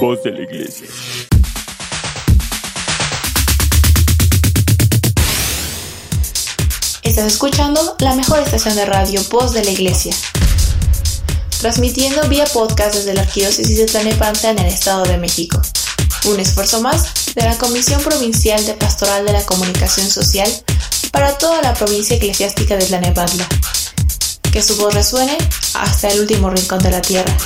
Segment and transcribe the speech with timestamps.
[0.00, 0.86] Voz de la Iglesia.
[7.02, 10.14] Estás escuchando la mejor estación de radio Voz de la Iglesia.
[11.60, 15.60] Transmitiendo vía podcast desde la Arquidiócesis de Tlanepantla en el Estado de México.
[16.26, 20.48] Un esfuerzo más de la Comisión Provincial de Pastoral de la Comunicación Social
[21.10, 23.48] para toda la provincia eclesiástica de Tlanepantla.
[24.52, 25.36] Que su voz resuene
[25.74, 27.36] hasta el último rincón de la tierra.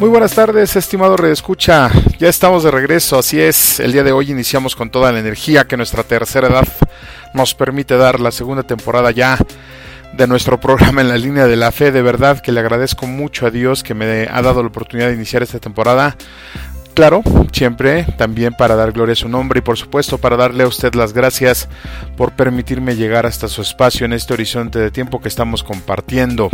[0.00, 1.90] Muy buenas tardes, estimado Redescucha.
[2.18, 3.80] Ya estamos de regreso, así es.
[3.80, 6.66] El día de hoy iniciamos con toda la energía que nuestra tercera edad
[7.34, 9.36] nos permite dar la segunda temporada ya
[10.16, 11.92] de nuestro programa en la línea de la fe.
[11.92, 15.16] De verdad que le agradezco mucho a Dios que me ha dado la oportunidad de
[15.16, 16.16] iniciar esta temporada.
[17.00, 20.66] Claro, siempre también para dar gloria a su nombre y por supuesto para darle a
[20.66, 21.66] usted las gracias
[22.14, 26.50] por permitirme llegar hasta su espacio en este horizonte de tiempo que estamos compartiendo.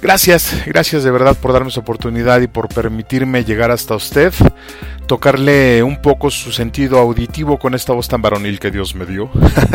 [0.00, 4.32] Gracias, gracias de verdad por darme esa oportunidad y por permitirme llegar hasta usted,
[5.06, 9.30] tocarle un poco su sentido auditivo con esta voz tan varonil que Dios me dio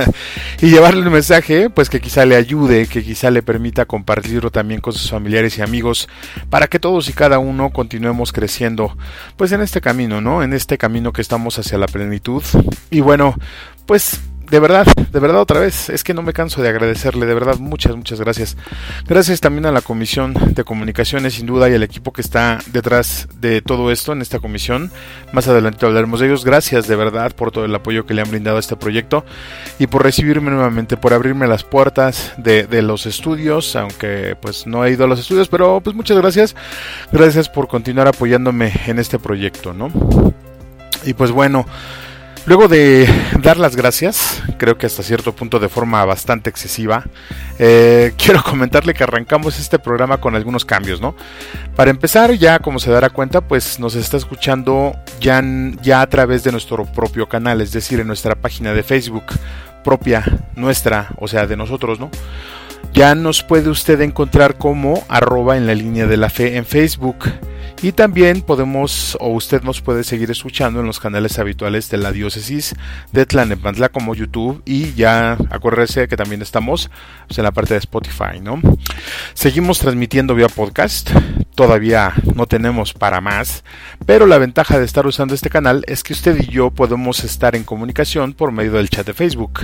[0.61, 4.81] y llevarle un mensaje pues que quizá le ayude, que quizá le permita compartirlo también
[4.81, 6.09] con sus familiares y amigos
[6.49, 8.97] para que todos y cada uno continuemos creciendo
[9.37, 10.43] pues en este camino, ¿no?
[10.43, 12.43] En este camino que estamos hacia la plenitud
[12.89, 13.35] y bueno,
[13.85, 14.19] pues
[14.49, 17.57] de verdad, de verdad otra vez, es que no me canso de agradecerle, de verdad,
[17.59, 18.57] muchas, muchas gracias.
[19.07, 23.27] Gracias también a la Comisión de Comunicaciones, sin duda, y al equipo que está detrás
[23.39, 24.91] de todo esto en esta comisión.
[25.31, 26.45] Más adelante hablaremos de ellos.
[26.45, 29.23] Gracias de verdad por todo el apoyo que le han brindado a este proyecto
[29.77, 34.83] y por recibirme nuevamente, por abrirme las puertas de, de los estudios, aunque pues no
[34.83, 36.55] he ido a los estudios, pero pues muchas gracias.
[37.11, 39.89] Gracias por continuar apoyándome en este proyecto, ¿no?
[41.05, 41.65] Y pues bueno,
[42.49, 43.07] Luego de
[43.43, 47.03] dar las gracias, creo que hasta cierto punto de forma bastante excesiva,
[47.59, 51.13] eh, quiero comentarle que arrancamos este programa con algunos cambios, ¿no?
[51.75, 55.43] Para empezar, ya como se dará cuenta, pues nos está escuchando ya,
[55.83, 59.25] ya a través de nuestro propio canal, es decir, en nuestra página de Facebook
[59.83, 62.09] propia, nuestra, o sea, de nosotros, ¿no?
[62.93, 67.25] Ya nos puede usted encontrar como arroba en la línea de la fe en Facebook.
[67.81, 72.11] Y también podemos, o usted nos puede seguir escuchando en los canales habituales de la
[72.11, 72.75] diócesis
[73.13, 76.91] de Tlanepantla como YouTube y ya acuérdese que también estamos
[77.27, 78.61] pues, en la parte de Spotify, ¿no?
[79.33, 81.11] Seguimos transmitiendo vía podcast,
[81.55, 83.63] todavía no tenemos para más,
[84.05, 87.55] pero la ventaja de estar usando este canal es que usted y yo podemos estar
[87.55, 89.61] en comunicación por medio del chat de Facebook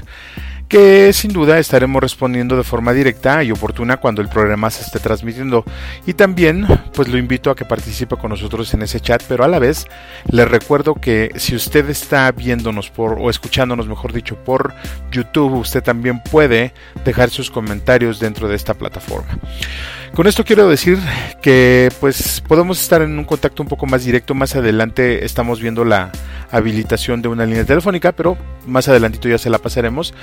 [0.68, 5.00] que sin duda estaremos respondiendo de forma directa y oportuna cuando el programa se esté
[5.00, 5.64] transmitiendo.
[6.06, 9.48] Y también, pues lo invito a que participe con nosotros en ese chat, pero a
[9.48, 9.88] la vez
[10.30, 14.74] le recuerdo que si usted está viéndonos por o escuchándonos, mejor dicho, por
[15.12, 19.40] YouTube, usted también puede dejar sus comentarios dentro de esta plataforma.
[20.16, 20.98] Con esto quiero decir
[21.42, 24.34] que pues podemos estar en un contacto un poco más directo.
[24.34, 26.10] Más adelante estamos viendo la
[26.52, 30.14] habilitación de una línea telefónica, pero más adelantito ya se la pasaremos.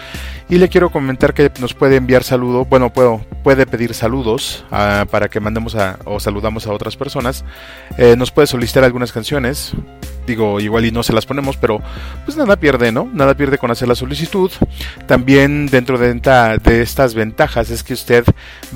[0.48, 5.06] Y le quiero comentar que nos puede enviar saludo, bueno, puedo, puede pedir saludos uh,
[5.06, 7.44] para que mandemos a, o saludamos a otras personas.
[7.98, 9.74] Eh, nos puede solicitar algunas canciones.
[10.26, 11.80] Digo, igual y no se las ponemos, pero
[12.24, 13.08] pues nada pierde, ¿no?
[13.12, 14.50] Nada pierde con hacer la solicitud.
[15.06, 18.24] También dentro de, de estas ventajas es que usted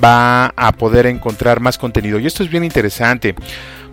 [0.03, 2.19] va a poder encontrar más contenido.
[2.19, 3.35] Y esto es bien interesante.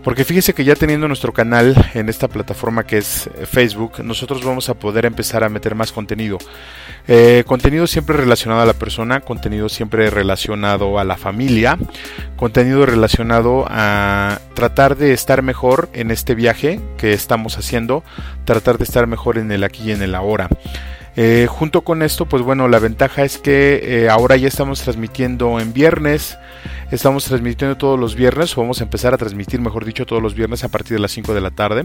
[0.04, 4.68] Porque fíjese que ya teniendo nuestro canal en esta plataforma que es Facebook, nosotros vamos
[4.68, 6.36] a poder empezar a meter más contenido.
[7.08, 11.78] Eh, contenido siempre relacionado a la persona, contenido siempre relacionado a la familia,
[12.36, 18.04] contenido relacionado a tratar de estar mejor en este viaje que estamos haciendo,
[18.44, 20.50] tratar de estar mejor en el aquí y en el ahora.
[21.16, 25.60] Eh, junto con esto, pues bueno, la ventaja es que eh, ahora ya estamos transmitiendo
[25.60, 26.36] en viernes,
[26.90, 30.34] estamos transmitiendo todos los viernes, o vamos a empezar a transmitir, mejor dicho, todos los
[30.34, 31.84] viernes a partir de las 5 de la tarde.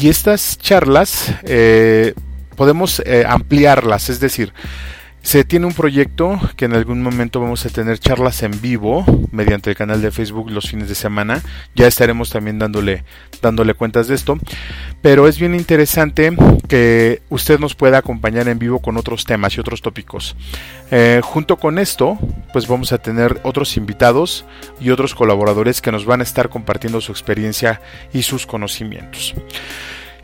[0.00, 2.14] Y estas charlas eh,
[2.56, 4.52] podemos ampliarlas, es decir,
[5.24, 9.70] se tiene un proyecto que en algún momento vamos a tener charlas en vivo mediante
[9.70, 11.42] el canal de Facebook los fines de semana.
[11.74, 13.04] Ya estaremos también dándole,
[13.40, 14.36] dándole cuentas de esto.
[15.00, 16.36] Pero es bien interesante
[16.68, 20.36] que usted nos pueda acompañar en vivo con otros temas y otros tópicos.
[20.90, 22.18] Eh, junto con esto,
[22.52, 24.44] pues vamos a tener otros invitados
[24.78, 27.80] y otros colaboradores que nos van a estar compartiendo su experiencia
[28.12, 29.34] y sus conocimientos.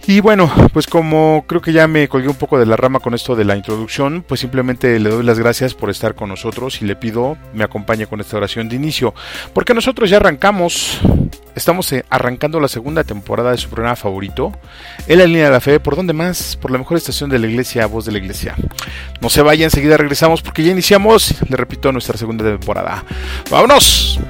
[0.07, 3.15] Y bueno, pues como creo que ya me colgué un poco de la rama con
[3.15, 6.85] esto de la introducción, pues simplemente le doy las gracias por estar con nosotros y
[6.85, 9.15] le pido me acompañe con esta oración de inicio,
[9.53, 11.01] porque nosotros ya arrancamos
[11.55, 14.53] Estamos eh, arrancando la segunda temporada de su programa favorito,
[15.09, 16.57] En la línea de la fe, ¿por dónde más?
[16.57, 18.55] Por la mejor estación de la iglesia, voz de la iglesia.
[19.21, 23.05] No se vaya, enseguida regresamos porque ya iniciamos, le repito, nuestra segunda temporada.
[23.51, 24.21] ¡Vámonos!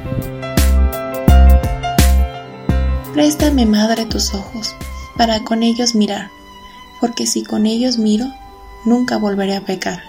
[3.12, 4.74] Préstame, madre, tus ojos,
[5.20, 6.30] para con ellos mirar,
[6.98, 8.32] porque si con ellos miro,
[8.86, 10.02] nunca volveré a pecar.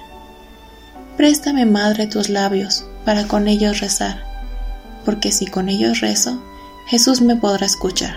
[1.17, 4.23] Préstame, madre, tus labios, para con ellos rezar,
[5.03, 6.41] porque si con ellos rezo,
[6.87, 8.15] Jesús me podrá escuchar.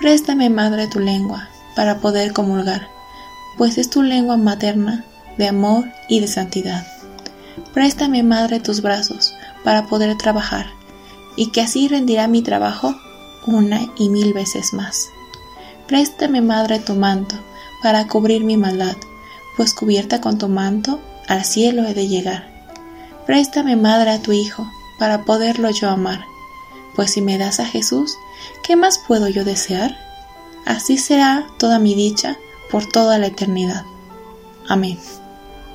[0.00, 2.88] Préstame, Madre, tu lengua, para poder comulgar,
[3.58, 5.04] pues es tu lengua materna
[5.36, 6.86] de amor y de santidad.
[7.74, 9.34] Préstame, Madre, tus brazos,
[9.64, 10.64] para poder trabajar,
[11.36, 12.94] y que así rendirá mi trabajo
[13.46, 15.10] una y mil veces más.
[15.88, 17.34] Préstame, Madre, tu manto,
[17.82, 18.96] para cubrir mi maldad,
[19.56, 22.46] pues cubierta con tu manto, al cielo he de llegar.
[23.26, 26.24] Préstame, Madre, a tu Hijo, para poderlo yo amar,
[26.94, 28.16] pues si me das a Jesús,
[28.62, 29.96] ¿qué más puedo yo desear?
[30.66, 32.36] Así será toda mi dicha
[32.70, 33.84] por toda la eternidad.
[34.68, 34.98] Amén.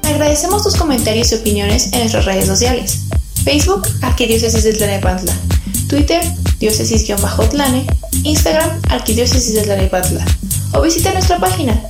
[0.04, 3.00] Agradecemos tus comentarios y opiniones en nuestras redes sociales.
[3.44, 5.34] Facebook, Arquidiócesis de Tlanepantla.
[5.88, 6.24] Twitter,
[6.60, 7.88] diócesis-tlane.
[8.24, 10.26] Instagram, Arquidiócesis de Tlanepantla.
[10.74, 11.82] O visita nuestra página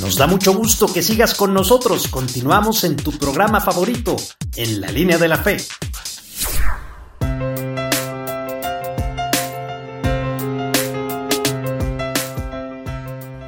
[0.00, 2.08] Nos da mucho gusto que sigas con nosotros.
[2.08, 4.16] Continuamos en tu programa favorito,
[4.56, 5.58] En la línea de la fe.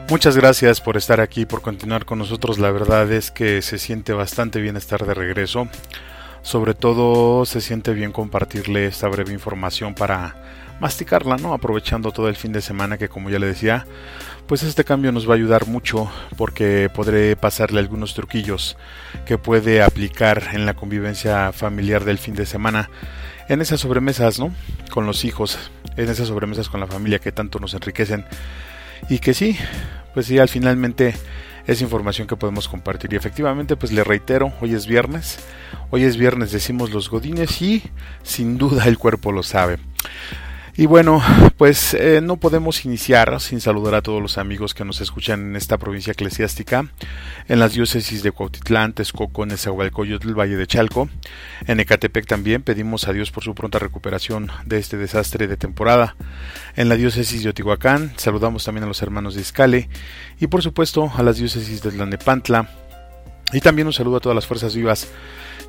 [0.09, 2.59] Muchas gracias por estar aquí, por continuar con nosotros.
[2.59, 5.67] La verdad es que se siente bastante bien estar de regreso.
[6.47, 10.37] Sobre todo se siente bien compartirle esta breve información para
[10.79, 11.53] masticarla, ¿no?
[11.53, 13.85] Aprovechando todo el fin de semana que como ya le decía,
[14.47, 18.77] pues este cambio nos va a ayudar mucho porque podré pasarle algunos truquillos
[19.25, 22.91] que puede aplicar en la convivencia familiar del fin de semana,
[23.49, 24.55] en esas sobremesas, ¿no?
[24.93, 25.59] Con los hijos,
[25.97, 28.25] en esas sobremesas con la familia que tanto nos enriquecen
[29.09, 29.59] y que sí,
[30.15, 31.13] pues sí, al finalmente
[31.67, 35.39] es información que podemos compartir y efectivamente pues le reitero, hoy es viernes,
[35.91, 37.83] hoy es viernes decimos los godines y
[38.23, 39.79] sin duda el cuerpo lo sabe.
[40.79, 41.23] Y bueno,
[41.57, 45.57] pues eh, no podemos iniciar sin saludar a todos los amigos que nos escuchan en
[45.57, 46.91] esta provincia eclesiástica,
[47.49, 51.09] en las diócesis de Cuautitlán, Texcoco, Nezahualcóyotl, Valle de Chalco,
[51.67, 56.15] en Ecatepec también pedimos a Dios por su pronta recuperación de este desastre de temporada.
[56.77, 59.89] En la diócesis de Otihuacán saludamos también a los hermanos de Iscale
[60.39, 62.69] y por supuesto a las diócesis de Tlanepantla.
[63.55, 65.09] Y también un saludo a todas las fuerzas vivas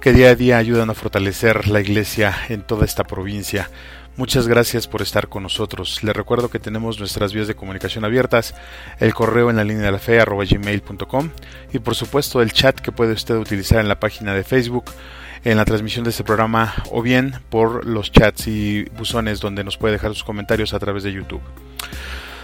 [0.01, 3.69] que día a día ayudan a fortalecer la iglesia en toda esta provincia.
[4.17, 6.03] Muchas gracias por estar con nosotros.
[6.03, 8.55] Les recuerdo que tenemos nuestras vías de comunicación abiertas,
[8.99, 11.29] el correo en la línea de la fe arroba gmail.com
[11.71, 14.85] y por supuesto el chat que puede usted utilizar en la página de Facebook
[15.43, 19.77] en la transmisión de este programa o bien por los chats y buzones donde nos
[19.77, 21.41] puede dejar sus comentarios a través de YouTube.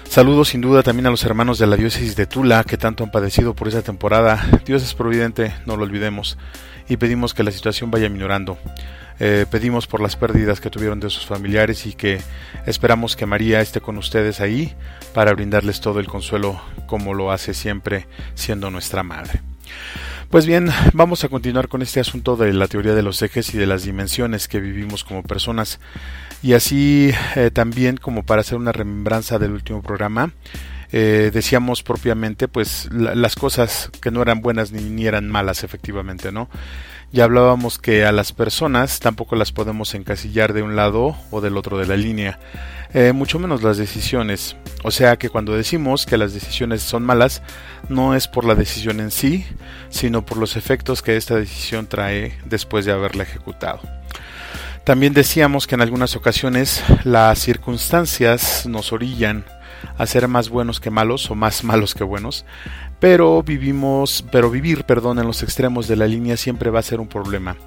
[0.08, 3.10] Saludos sin duda también a los hermanos de la diócesis de Tula que tanto han
[3.10, 4.48] padecido por esta temporada.
[4.64, 6.38] Dios es providente, no lo olvidemos,
[6.88, 8.60] y pedimos que la situación vaya minorando.
[9.20, 12.20] Eh, pedimos por las pérdidas que tuvieron de sus familiares y que
[12.66, 14.74] esperamos que María esté con ustedes ahí
[15.14, 19.42] para brindarles todo el consuelo como lo hace siempre siendo nuestra madre.
[20.30, 23.58] Pues bien, vamos a continuar con este asunto de la teoría de los ejes y
[23.60, 25.80] de las dimensiones que vivimos como personas.
[26.42, 30.32] Y así eh, también como para hacer una remembranza del último programa,
[30.92, 36.32] eh, decíamos propiamente pues las cosas que no eran buenas ni, ni eran malas efectivamente,
[36.32, 36.50] ¿no?
[37.14, 41.58] Ya hablábamos que a las personas tampoco las podemos encasillar de un lado o del
[41.58, 42.40] otro de la línea,
[42.92, 44.56] eh, mucho menos las decisiones.
[44.84, 47.44] O sea que cuando decimos que las decisiones son malas,
[47.88, 49.46] no es por la decisión en sí,
[49.90, 53.80] sino por los efectos que esta decisión trae después de haberla ejecutado.
[54.84, 59.46] También decíamos que en algunas ocasiones las circunstancias nos orillan
[59.98, 62.44] a ser más buenos que malos o más malos que buenos,
[63.04, 67.02] pero vivimos, pero vivir, perdón, en los extremos de la línea siempre va a ser
[67.02, 67.58] un problema.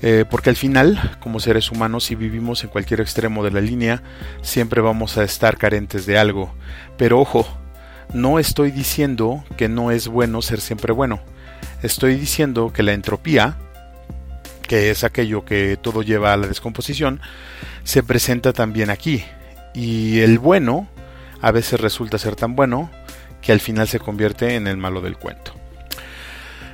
[0.00, 4.00] Eh, porque al final, como seres humanos, si vivimos en cualquier extremo de la línea,
[4.42, 6.54] siempre vamos a estar carentes de algo.
[6.96, 7.48] Pero ojo,
[8.14, 11.18] no estoy diciendo que no es bueno ser siempre bueno.
[11.82, 13.56] Estoy diciendo que la entropía,
[14.68, 17.20] que es aquello que todo lleva a la descomposición,
[17.82, 19.24] se presenta también aquí.
[19.74, 20.86] Y el bueno
[21.40, 22.88] a veces resulta ser tan bueno
[23.40, 25.52] que al final se convierte en el malo del cuento.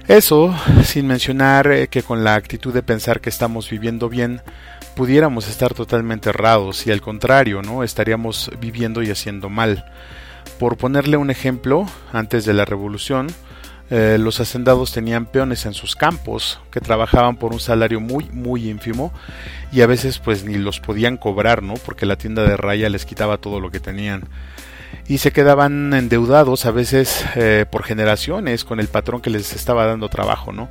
[0.08, 0.54] Eso
[0.84, 4.40] sin mencionar eh, que con la actitud de pensar que estamos viviendo bien,
[4.94, 7.82] pudiéramos estar totalmente errados y al contrario, ¿no?
[7.82, 9.84] Estaríamos viviendo y haciendo mal.
[10.58, 13.28] Por ponerle un ejemplo, antes de la revolución,
[13.88, 18.68] Eh, los hacendados tenían peones en sus campos que trabajaban por un salario muy muy
[18.68, 19.12] ínfimo
[19.70, 21.74] y a veces pues ni los podían cobrar, ¿no?
[21.74, 24.24] Porque la tienda de raya les quitaba todo lo que tenían
[25.08, 29.86] y se quedaban endeudados a veces eh, por generaciones con el patrón que les estaba
[29.86, 30.68] dando trabajo, ¿no?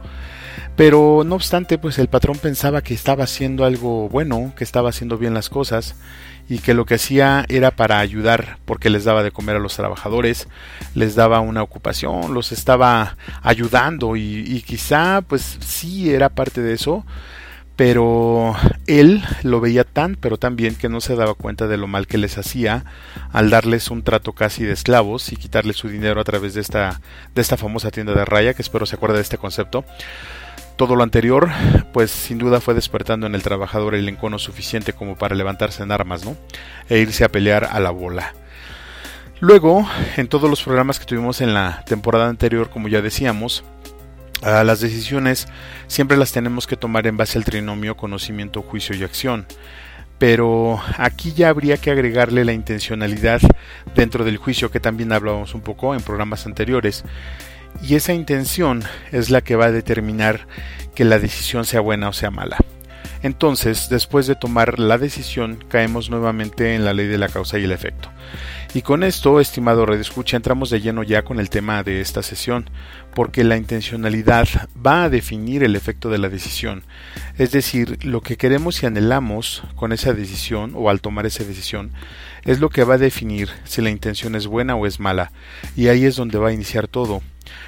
[0.75, 5.17] Pero no obstante, pues el patrón pensaba que estaba haciendo algo bueno, que estaba haciendo
[5.17, 5.95] bien las cosas
[6.49, 9.75] y que lo que hacía era para ayudar porque les daba de comer a los
[9.75, 10.49] trabajadores,
[10.93, 16.73] les daba una ocupación, los estaba ayudando y, y quizá pues sí era parte de
[16.73, 17.05] eso,
[17.75, 18.55] pero
[18.87, 22.07] él lo veía tan pero tan bien que no se daba cuenta de lo mal
[22.07, 22.85] que les hacía
[23.31, 27.01] al darles un trato casi de esclavos y quitarles su dinero a través de esta
[27.33, 29.83] de esta famosa tienda de raya que espero se acuerde de este concepto.
[30.77, 31.49] Todo lo anterior
[31.93, 35.91] pues sin duda fue despertando en el trabajador el encono suficiente como para levantarse en
[35.91, 36.37] armas no
[36.89, 38.33] e irse a pelear a la bola.
[39.41, 43.65] Luego en todos los programas que tuvimos en la temporada anterior como ya decíamos
[44.41, 45.47] las decisiones
[45.87, 49.45] siempre las tenemos que tomar en base al trinomio conocimiento, juicio y acción.
[50.17, 53.41] Pero aquí ya habría que agregarle la intencionalidad
[53.95, 57.03] dentro del juicio que también hablábamos un poco en programas anteriores.
[57.81, 60.47] Y esa intención es la que va a determinar
[60.93, 62.57] que la decisión sea buena o sea mala.
[63.23, 67.63] Entonces, después de tomar la decisión, caemos nuevamente en la ley de la causa y
[67.63, 68.09] el efecto.
[68.75, 72.21] Y con esto, estimado Red Escucha, entramos de lleno ya con el tema de esta
[72.21, 72.69] sesión,
[73.13, 74.49] porque la intencionalidad
[74.85, 76.83] va a definir el efecto de la decisión.
[77.37, 81.93] Es decir, lo que queremos y anhelamos con esa decisión o al tomar esa decisión
[82.43, 85.31] es lo que va a definir si la intención es buena o es mala.
[85.77, 87.21] Y ahí es donde va a iniciar todo.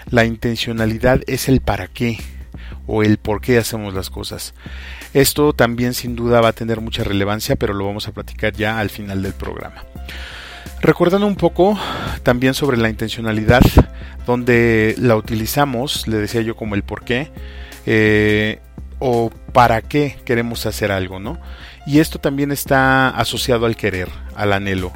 [0.10, 2.20] La intencionalidad es el para qué
[2.86, 4.54] o el por qué hacemos las cosas.
[5.14, 8.78] Esto también sin duda va a tener mucha relevancia, pero lo vamos a platicar ya
[8.78, 9.86] al final del programa.
[10.82, 11.78] Recordando un poco
[12.24, 13.62] también sobre la intencionalidad,
[14.26, 17.32] donde la utilizamos, le decía yo como el por qué,
[17.86, 18.60] eh,
[19.00, 21.40] o para qué queremos hacer algo, ¿no?
[21.88, 24.92] Y esto también está asociado al querer, al anhelo,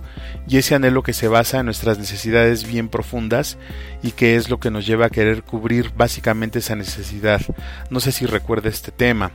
[0.48, 3.58] y ese anhelo que se basa en nuestras necesidades bien profundas
[4.04, 7.42] y que es lo que nos lleva a querer cubrir básicamente esa necesidad.
[7.90, 9.32] No sé si recuerda este tema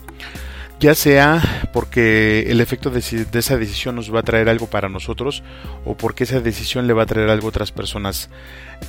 [0.79, 5.43] ya sea porque el efecto de, esa decisión nos va a traer algo para nosotros
[5.85, 8.29] o porque esa decisión le va a traer algo a otras personas.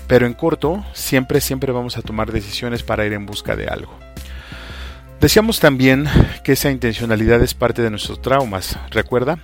[0.07, 3.97] Pero en corto, siempre, siempre vamos a tomar decisiones para ir en busca de algo.
[5.21, 6.07] Decíamos también
[6.43, 9.39] que esa intencionalidad es parte de nuestros traumas, ¿recuerda?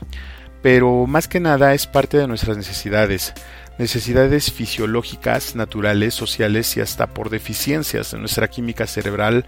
[0.61, 3.33] Pero más que nada es parte de nuestras necesidades,
[3.77, 9.45] necesidades fisiológicas, naturales, sociales y hasta por deficiencias de nuestra química cerebral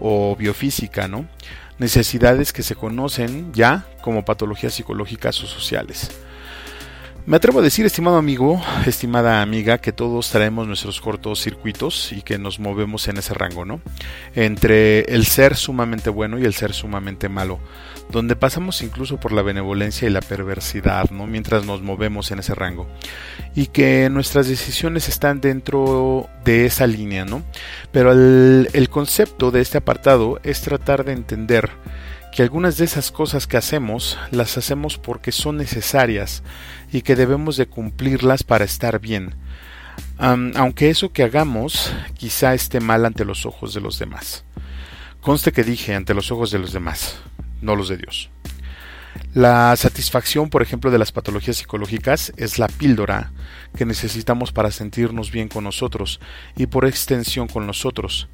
[0.00, 1.26] o biofísica, ¿no?
[1.78, 6.10] Necesidades que se conocen ya como patologías psicológicas o sociales.
[7.26, 12.22] Me atrevo a decir, estimado amigo, estimada amiga, que todos traemos nuestros cortos circuitos y
[12.22, 13.80] que nos movemos en ese rango, ¿no?
[14.36, 17.58] Entre el ser sumamente bueno y el ser sumamente malo,
[18.10, 21.26] donde pasamos incluso por la benevolencia y la perversidad, ¿no?
[21.26, 22.86] Mientras nos movemos en ese rango.
[23.54, 27.42] Y que nuestras decisiones están dentro de esa línea, ¿no?
[27.92, 31.70] Pero el, concepto de este apartado es tratar de entender
[32.32, 36.42] que algunas de esas cosas que hacemos las hacemos porque son necesarias
[36.92, 39.34] y que debemos de cumplirlas para estar bien,
[40.18, 44.44] aunque eso que hagamos quizá esté mal ante los ojos de los demás.
[45.22, 47.18] Conste que dije ante los ojos de los demás,
[47.60, 48.30] no los de Dios.
[49.34, 53.32] La satisfacción, por ejemplo, de las patologías psicológicas es la píldora
[53.76, 56.20] que necesitamos para sentirnos bien con nosotros
[56.56, 58.28] y por extensión con nosotros.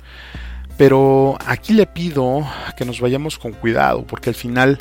[0.76, 4.78] Pero aquí le pido que nos vayamos con cuidado, porque al final,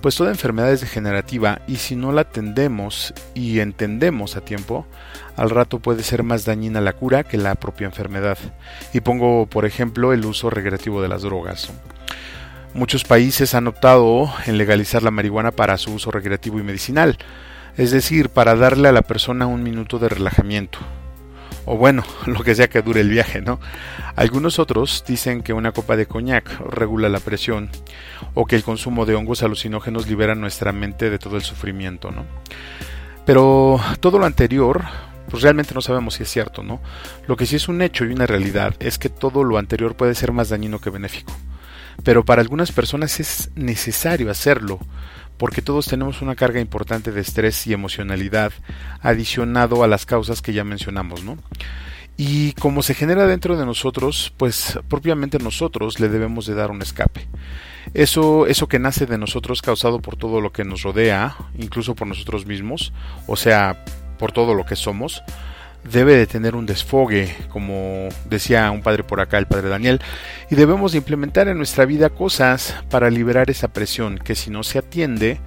[0.00, 4.86] pues toda enfermedad es degenerativa y si no la atendemos y entendemos a tiempo,
[5.36, 8.38] al rato puede ser más dañina la cura que la propia enfermedad.
[8.92, 11.72] Y pongo, por ejemplo, el uso recreativo de las drogas.
[12.74, 17.18] Muchos países han optado en legalizar la marihuana para su uso recreativo y medicinal,
[17.76, 20.78] es decir, para darle a la persona un minuto de relajamiento,
[21.66, 23.60] o bueno, lo que sea que dure el viaje, ¿no?
[24.16, 27.68] Algunos otros dicen que una copa de coñac regula la presión
[28.32, 32.24] o que el consumo de hongos alucinógenos libera nuestra mente de todo el sufrimiento, ¿no?
[33.26, 34.82] Pero todo lo anterior,
[35.28, 36.80] pues realmente no sabemos si es cierto, ¿no?
[37.26, 40.14] Lo que sí es un hecho y una realidad es que todo lo anterior puede
[40.14, 41.34] ser más dañino que benéfico.
[42.04, 44.78] Pero para algunas personas es necesario hacerlo,
[45.36, 48.52] porque todos tenemos una carga importante de estrés y emocionalidad
[49.00, 51.38] adicionado a las causas que ya mencionamos, ¿no?
[52.16, 56.82] Y como se genera dentro de nosotros, pues propiamente nosotros le debemos de dar un
[56.82, 57.26] escape.
[57.94, 62.06] Eso, eso que nace de nosotros causado por todo lo que nos rodea, incluso por
[62.06, 62.92] nosotros mismos,
[63.26, 63.84] o sea,
[64.18, 65.22] por todo lo que somos,
[65.84, 70.00] debe de tener un desfogue, como decía un padre por acá, el padre Daniel,
[70.50, 74.62] y debemos de implementar en nuestra vida cosas para liberar esa presión que si no
[74.62, 75.40] se atiende,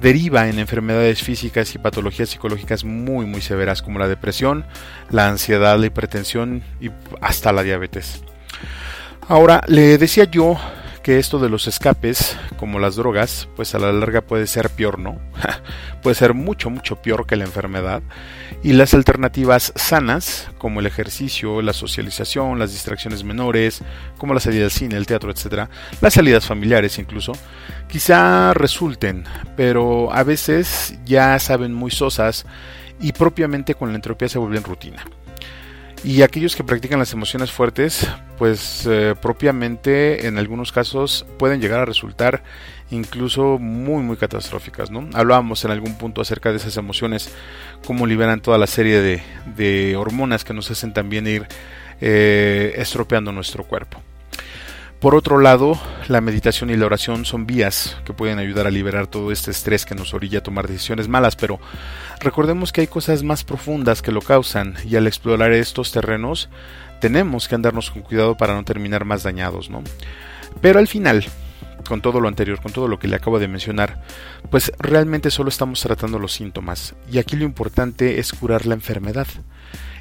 [0.00, 4.64] deriva en enfermedades físicas y patologías psicológicas muy muy severas como la depresión,
[5.10, 6.90] la ansiedad, la hipertensión y
[7.20, 8.22] hasta la diabetes.
[9.28, 10.58] Ahora, le decía yo
[11.06, 14.98] que esto de los escapes, como las drogas, pues a la larga puede ser peor,
[14.98, 15.20] ¿no?
[16.02, 18.02] puede ser mucho, mucho peor que la enfermedad.
[18.64, 23.82] Y las alternativas sanas, como el ejercicio, la socialización, las distracciones menores,
[24.18, 25.68] como la salida al cine, el teatro, etc.,
[26.00, 27.34] las salidas familiares incluso,
[27.86, 29.22] quizá resulten,
[29.56, 32.46] pero a veces ya saben muy sosas
[33.00, 35.04] y propiamente con la entropía se vuelven rutina.
[36.04, 41.80] Y aquellos que practican las emociones fuertes, pues eh, propiamente en algunos casos pueden llegar
[41.80, 42.44] a resultar
[42.90, 45.08] incluso muy muy catastróficas, ¿no?
[45.14, 47.34] Hablábamos en algún punto acerca de esas emociones,
[47.84, 49.22] cómo liberan toda la serie de,
[49.56, 51.48] de hormonas que nos hacen también ir
[52.00, 54.00] eh, estropeando nuestro cuerpo.
[55.00, 59.06] Por otro lado, la meditación y la oración son vías que pueden ayudar a liberar
[59.06, 61.60] todo este estrés que nos orilla a tomar decisiones malas, pero
[62.18, 66.48] recordemos que hay cosas más profundas que lo causan y al explorar estos terrenos
[67.00, 69.84] tenemos que andarnos con cuidado para no terminar más dañados, ¿no?
[70.62, 71.26] Pero al final,
[71.86, 74.00] con todo lo anterior, con todo lo que le acabo de mencionar,
[74.50, 79.26] pues realmente solo estamos tratando los síntomas y aquí lo importante es curar la enfermedad,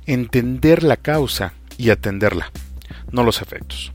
[0.06, 2.50] entender la causa y atenderla,
[3.12, 3.92] no los efectos.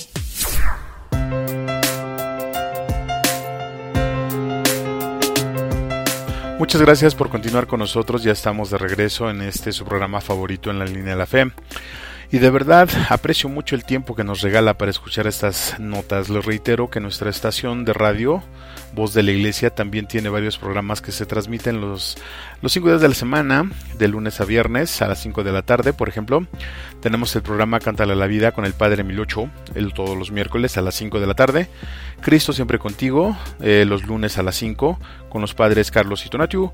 [6.60, 8.24] Muchas gracias por continuar con nosotros.
[8.24, 11.52] Ya estamos de regreso en este su programa favorito en la línea de la fe.
[12.34, 16.30] Y de verdad aprecio mucho el tiempo que nos regala para escuchar estas notas.
[16.30, 18.41] Les reitero que nuestra estación de radio
[18.96, 22.15] Voz de la Iglesia también tiene varios programas que se transmiten los,
[22.62, 25.63] los cinco días de la semana, de lunes a viernes a las 5 de la
[25.63, 26.46] tarde, por ejemplo.
[27.04, 30.82] Tenemos el programa Cántale la Vida con el Padre Milocho, el, todos los miércoles a
[30.82, 31.68] las 5 de la tarde.
[32.22, 36.72] Cristo siempre contigo, eh, los lunes a las 5 con los padres Carlos y Tonatiu.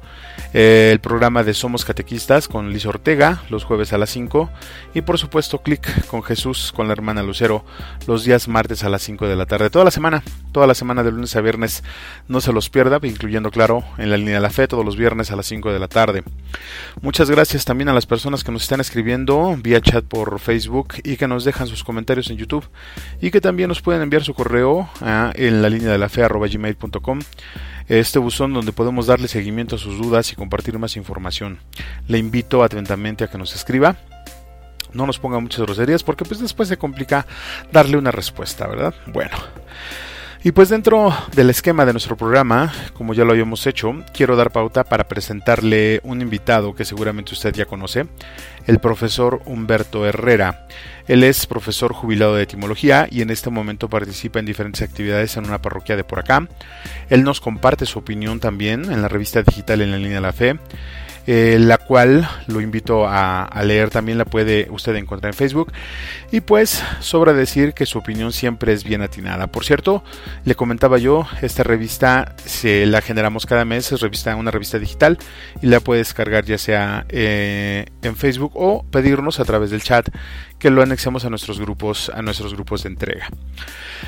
[0.54, 4.50] Eh, el programa de Somos Catequistas con Liz Ortega, los jueves a las 5.
[4.94, 7.64] Y por supuesto, Click con Jesús, con la hermana Lucero,
[8.06, 9.70] los días martes a las 5 de la tarde.
[9.70, 11.84] Toda la semana, toda la semana de lunes a viernes
[12.28, 15.32] no se los pierda, incluyendo, claro, en la línea de la fe todos los viernes
[15.32, 16.24] a las 5 de la tarde.
[17.02, 20.04] Muchas gracias también a las personas que nos están escribiendo vía chat
[20.40, 22.68] Facebook y que nos dejan sus comentarios en YouTube
[23.22, 24.90] y que también nos pueden enviar su correo
[25.36, 27.20] en la línea de la fe gmail.com
[27.88, 31.60] este buzón donde podemos darle seguimiento a sus dudas y compartir más información.
[32.08, 33.98] Le invito atentamente a que nos escriba
[34.94, 37.26] no nos ponga muchas groserías porque pues después se complica
[37.72, 38.94] darle una respuesta, ¿verdad?
[39.08, 39.38] Bueno,
[40.42, 44.52] y pues dentro del esquema de nuestro programa, como ya lo habíamos hecho, quiero dar
[44.52, 48.08] pauta para presentarle un invitado que seguramente usted ya conoce,
[48.66, 50.66] el profesor Humberto Herrera.
[51.10, 55.46] Él es profesor jubilado de etimología y en este momento participa en diferentes actividades en
[55.46, 56.48] una parroquia de por acá.
[57.10, 60.34] Él nos comparte su opinión también en la revista digital En la línea de la
[60.34, 60.58] fe.
[61.32, 65.72] Eh, la cual lo invito a, leer, también la puede usted encontrar en Facebook.
[66.32, 69.46] Y pues sobra decir que su opinión siempre es bien atinada.
[69.46, 70.04] Por cierto,
[70.44, 75.20] le comentaba yo, esta revista se la generamos cada mes, es revista, una revista digital
[75.62, 80.10] y la puede descargar ya sea eh, en Facebook o pedirnos a través del chat
[80.60, 83.30] que lo anexemos a nuestros grupos, a nuestros grupos de entrega.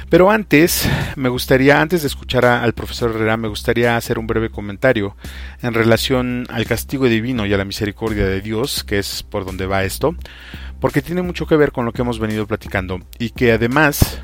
[0.10, 4.50] Pero antes, me gustaría, antes de escuchar al profesor Herrera, me gustaría hacer un breve
[4.50, 5.16] comentario
[5.62, 9.66] en relación al castigo divino y a la misericordia de Dios, que es por donde
[9.66, 10.16] va esto,
[10.82, 14.20] porque tiene mucho que ver con lo que hemos venido platicando y que además,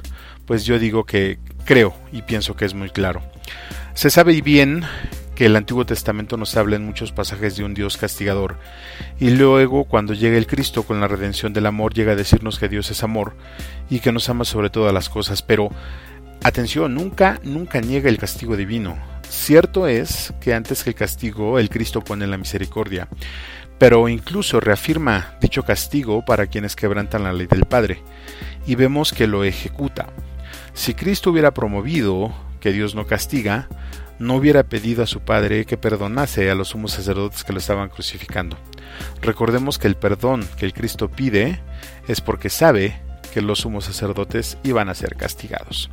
[0.46, 3.22] pues yo digo que creo y pienso que es muy claro.
[3.94, 4.84] Se sabe bien
[5.38, 8.58] que el Antiguo Testamento nos habla en muchos pasajes de un Dios castigador,
[9.20, 12.68] y luego cuando llega el Cristo con la redención del amor llega a decirnos que
[12.68, 13.36] Dios es amor
[13.88, 15.70] y que nos ama sobre todas las cosas, pero
[16.42, 18.98] atención, nunca, nunca niega el castigo divino.
[19.30, 23.08] Cierto es que antes que el castigo el Cristo pone la misericordia,
[23.78, 28.02] pero incluso reafirma dicho castigo para quienes quebrantan la ley del Padre,
[28.66, 30.08] y vemos que lo ejecuta.
[30.74, 33.68] Si Cristo hubiera promovido que Dios no castiga,
[34.20, 37.90] no hubiera pedido a su padre que perdonase a los sumos sacerdotes que lo estaban
[37.90, 38.58] crucificando.
[39.22, 41.62] Recordemos que el perdón que el Cristo pide
[42.08, 43.00] es porque sabe
[43.34, 45.90] que los sumos sacerdotes iban a ser castigados.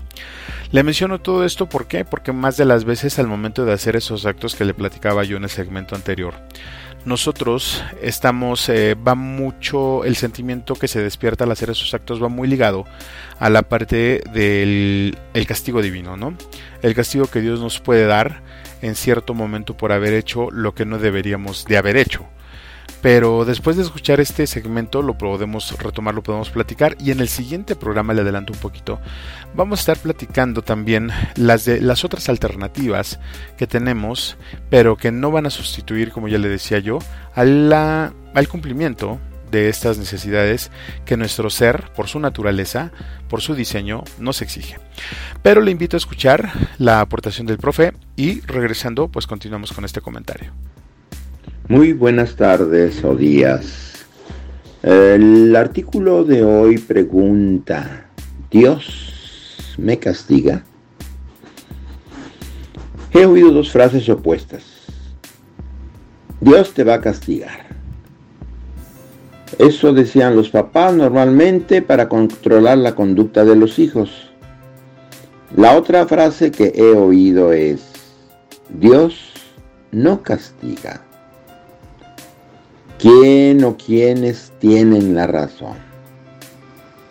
[0.73, 2.05] Le menciono todo esto ¿por qué?
[2.05, 5.37] porque más de las veces al momento de hacer esos actos que le platicaba yo
[5.37, 6.35] en el segmento anterior,
[7.05, 12.29] nosotros estamos, eh, va mucho, el sentimiento que se despierta al hacer esos actos va
[12.29, 12.85] muy ligado
[13.39, 16.37] a la parte del el castigo divino, ¿no?
[16.83, 18.43] El castigo que Dios nos puede dar
[18.83, 22.27] en cierto momento por haber hecho lo que no deberíamos de haber hecho.
[23.05, 27.29] Pero después de escuchar este segmento lo podemos retomar, lo podemos platicar y en el
[27.29, 28.99] siguiente programa le adelanto un poquito.
[29.55, 33.21] Vamos a estar platicando también las de las otras alternativas
[33.59, 34.39] que tenemos,
[34.71, 36.99] pero que no van a sustituir, como ya le decía yo,
[37.35, 40.71] al cumplimiento de estas necesidades
[41.05, 42.91] que nuestro ser, por su naturaleza,
[43.29, 44.79] por su diseño, nos exige.
[45.43, 50.01] Pero le invito a escuchar la aportación del profe y regresando, pues continuamos con este
[50.01, 50.55] comentario.
[51.67, 54.05] Muy buenas tardes o días.
[54.83, 58.11] El artículo de hoy pregunta,
[58.51, 60.63] ¿Dios me castiga?
[63.13, 64.63] He oído dos frases opuestas.
[66.43, 67.65] Dios te va a castigar.
[69.59, 74.31] Eso decían los papás normalmente para controlar la conducta de los hijos.
[75.57, 77.81] La otra frase que he oído es,
[78.69, 79.33] Dios
[79.93, 81.01] no castiga.
[83.05, 85.77] ¿Quién o quiénes tienen la razón?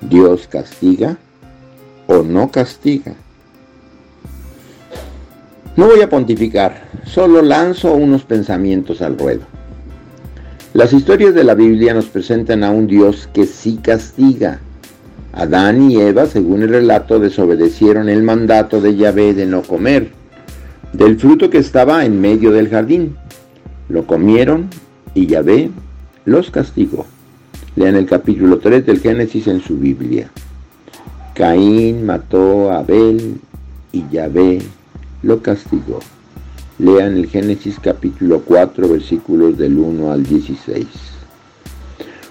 [0.01, 1.17] ¿Dios castiga
[2.07, 3.13] o no castiga?
[5.75, 9.41] No voy a pontificar, solo lanzo unos pensamientos al ruedo.
[10.73, 14.61] Las historias de la Biblia nos presentan a un Dios que sí castiga.
[15.31, 20.09] Adán y Eva, según el relato, desobedecieron el mandato de Yahvé de no comer
[20.91, 23.15] del fruto que estaba en medio del jardín.
[23.89, 24.69] Lo comieron
[25.13, 25.71] y Yahvé
[26.25, 27.05] los castigó.
[27.75, 30.29] Lean el capítulo 3 del Génesis en su Biblia.
[31.33, 33.39] Caín mató a Abel
[33.91, 34.61] y Yahvé
[35.23, 35.99] lo castigó.
[36.79, 40.85] Lean el Génesis capítulo 4 versículos del 1 al 16.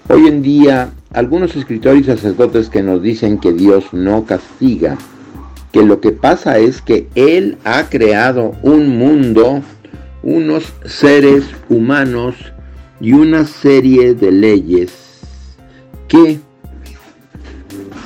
[0.08, 4.98] Hoy en día, algunos escritores y sacerdotes que nos dicen que Dios no castiga,
[5.72, 9.62] que lo que pasa es que Él ha creado un mundo,
[10.22, 12.51] unos seres humanos
[13.02, 14.92] y una serie de leyes
[16.06, 16.38] que,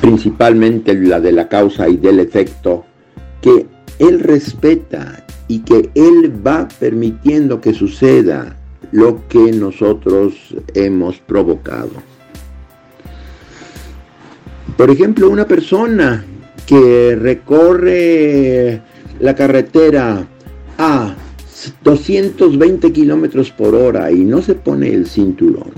[0.00, 2.86] principalmente la de la causa y del efecto,
[3.42, 3.66] que
[3.98, 8.56] Él respeta y que Él va permitiendo que suceda
[8.90, 11.90] lo que nosotros hemos provocado.
[14.78, 16.24] Por ejemplo, una persona
[16.66, 18.80] que recorre
[19.20, 20.26] la carretera
[20.78, 21.14] A
[21.82, 25.70] 220 kilómetros por hora y no se pone el cinturón,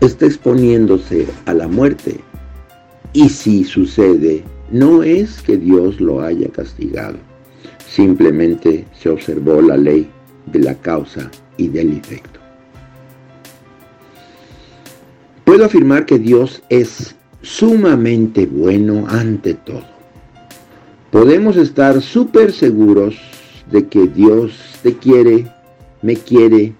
[0.00, 2.20] está exponiéndose a la muerte.
[3.12, 7.18] Y si sucede, no es que Dios lo haya castigado,
[7.88, 10.08] simplemente se observó la ley
[10.46, 12.40] de la causa y del efecto.
[15.44, 19.84] Puedo afirmar que Dios es sumamente bueno ante todo.
[21.10, 23.16] Podemos estar súper seguros
[23.70, 24.52] de que Dios
[24.82, 25.46] te quiere,
[26.02, 26.74] me quiere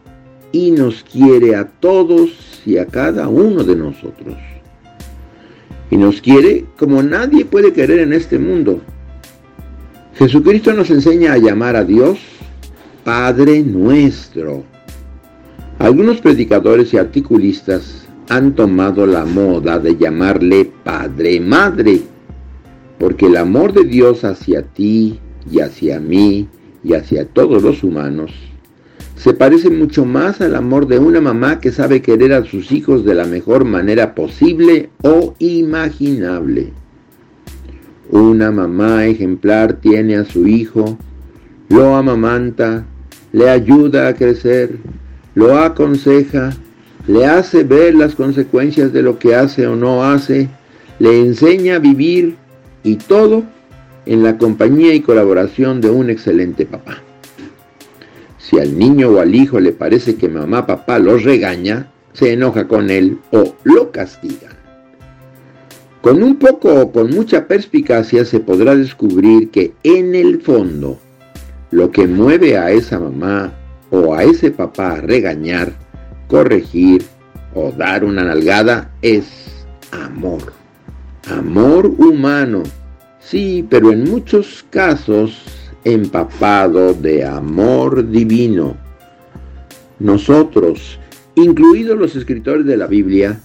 [0.53, 2.31] y nos quiere a todos
[2.65, 4.37] y a cada uno de nosotros.
[5.91, 8.81] Y nos quiere como nadie puede querer en este mundo.
[10.15, 12.19] Jesucristo nos enseña a llamar a Dios
[13.05, 14.65] Padre nuestro.
[15.79, 22.01] Algunos predicadores y articulistas han tomado la moda de llamarle Padre Madre,
[22.99, 26.49] porque el amor de Dios hacia ti y hacia mí
[26.87, 28.33] y hacia todos los humanos
[29.17, 33.05] se parece mucho más al amor de una mamá que sabe querer a sus hijos
[33.05, 36.73] de la mejor manera posible o imaginable.
[38.11, 40.99] Una mamá ejemplar tiene a su hijo,
[41.71, 42.85] lo amamanta,
[43.33, 44.77] le ayuda a crecer,
[45.35, 46.51] lo aconseja,
[47.09, 50.49] le hace ver las consecuencias de lo que hace o no hace,
[50.99, 52.37] le enseña a vivir
[52.85, 53.45] y todo
[54.07, 57.03] en la compañía y colaboración de un excelente papá.
[58.39, 62.67] Si al niño o al hijo le parece que mamá papá lo regaña, se enoja
[62.69, 64.51] con él o lo castiga.
[66.01, 70.99] Con un poco o con mucha perspicacia se podrá descubrir que en el fondo
[71.73, 73.53] lo que mueve a esa mamá
[73.91, 75.73] o a ese papá a regañar,
[76.29, 77.05] corregir
[77.55, 79.27] o dar una nalgada es
[79.91, 80.53] amor.
[81.29, 82.63] Amor humano.
[83.29, 85.43] Sí, pero en muchos casos
[85.83, 88.77] empapado de amor divino.
[89.99, 91.01] Nosotros,
[91.35, 93.41] incluidos los escritores de la Biblia,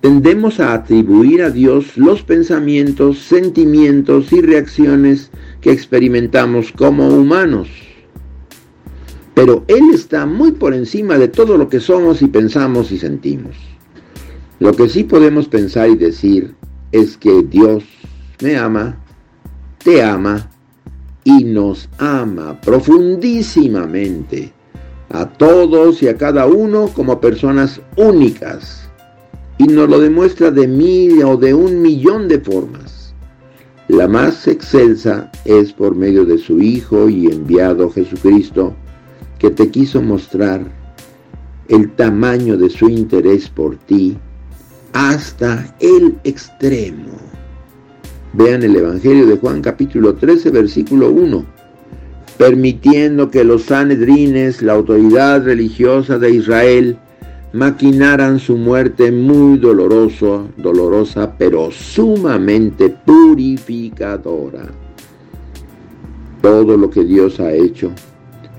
[0.00, 7.68] tendemos a atribuir a Dios los pensamientos, sentimientos y reacciones que experimentamos como humanos.
[9.34, 13.54] Pero Él está muy por encima de todo lo que somos y pensamos y sentimos.
[14.60, 16.54] Lo que sí podemos pensar y decir
[16.90, 17.84] es que Dios
[18.40, 19.02] me ama,
[19.86, 20.50] te ama
[21.22, 24.52] y nos ama profundísimamente
[25.10, 28.90] a todos y a cada uno como personas únicas
[29.58, 33.14] y nos lo demuestra de mil o de un millón de formas.
[33.86, 38.74] La más excelsa es por medio de su Hijo y enviado Jesucristo,
[39.38, 40.62] que te quiso mostrar
[41.68, 44.18] el tamaño de su interés por ti
[44.92, 47.35] hasta el extremo.
[48.36, 51.42] Vean el Evangelio de Juan capítulo 13, versículo 1.
[52.36, 56.98] Permitiendo que los sanedrines, la autoridad religiosa de Israel,
[57.54, 64.66] maquinaran su muerte muy dolorosa, dolorosa, pero sumamente purificadora.
[66.42, 67.90] Todo lo que Dios ha hecho,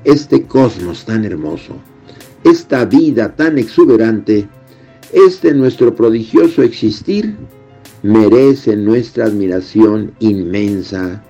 [0.03, 1.75] este cosmos tan hermoso,
[2.43, 4.47] esta vida tan exuberante,
[5.13, 7.35] este nuestro prodigioso existir,
[8.03, 11.23] merece nuestra admiración inmensa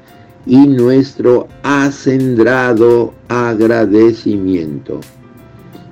[0.46, 5.00] y nuestro acendrado agradecimiento.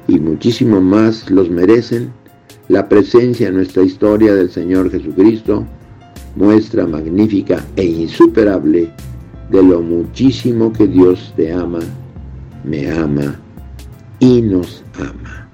[0.08, 2.12] Y muchísimo más los merecen
[2.68, 5.66] la presencia en nuestra historia del Señor Jesucristo,
[6.36, 8.92] muestra magnífica e insuperable
[9.50, 11.80] de lo muchísimo que Dios te ama,
[12.64, 13.40] me ama
[14.20, 15.48] y nos ama.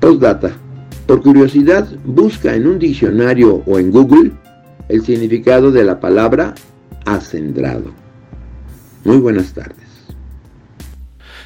[0.00, 0.69] Postdata.
[1.10, 4.30] Por curiosidad, busca en un diccionario o en Google
[4.88, 6.54] el significado de la palabra
[7.04, 7.92] acendrado.
[9.02, 9.88] Muy buenas tardes.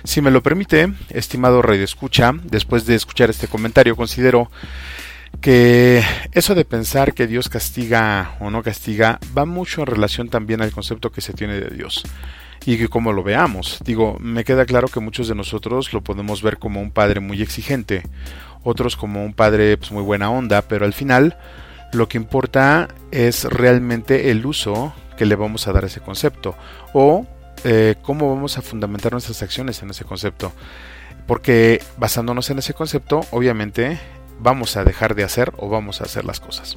[0.04, 4.50] Si me lo permite, estimado rey de escucha, después de escuchar este comentario, considero
[5.40, 10.60] que eso de pensar que Dios castiga o no castiga va mucho en relación también
[10.60, 12.04] al concepto que se tiene de Dios
[12.66, 13.78] y que como lo veamos.
[13.82, 17.40] Digo, me queda claro que muchos de nosotros lo podemos ver como un padre muy
[17.40, 18.02] exigente
[18.64, 21.36] otros como un padre pues, muy buena onda, pero al final
[21.92, 26.56] lo que importa es realmente el uso que le vamos a dar a ese concepto
[26.92, 27.26] o
[27.62, 30.52] eh, cómo vamos a fundamentar nuestras acciones en ese concepto.
[31.26, 33.98] Porque basándonos en ese concepto, obviamente
[34.40, 36.76] vamos a dejar de hacer o vamos a hacer las cosas.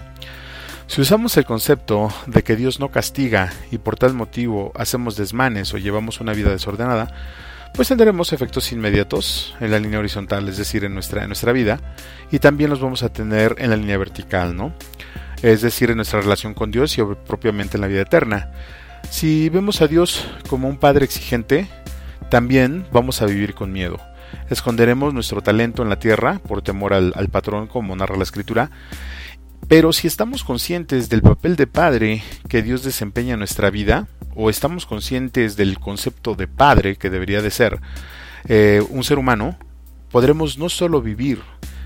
[0.87, 5.73] Si usamos el concepto de que Dios no castiga y por tal motivo hacemos desmanes
[5.73, 7.13] o llevamos una vida desordenada,
[7.73, 11.79] pues tendremos efectos inmediatos en la línea horizontal, es decir, en nuestra, en nuestra vida,
[12.31, 14.73] y también los vamos a tener en la línea vertical, ¿no?
[15.41, 18.51] Es decir, en nuestra relación con Dios y propiamente en la vida eterna.
[19.09, 21.67] Si vemos a Dios como un Padre exigente,
[22.29, 23.99] también vamos a vivir con miedo.
[24.49, 28.71] Esconderemos nuestro talento en la tierra por temor al, al patrón, como narra la escritura,
[29.67, 34.49] pero si estamos conscientes del papel de padre que Dios desempeña en nuestra vida, o
[34.49, 37.79] estamos conscientes del concepto de padre que debería de ser
[38.47, 39.57] eh, un ser humano,
[40.11, 41.41] podremos no solo vivir,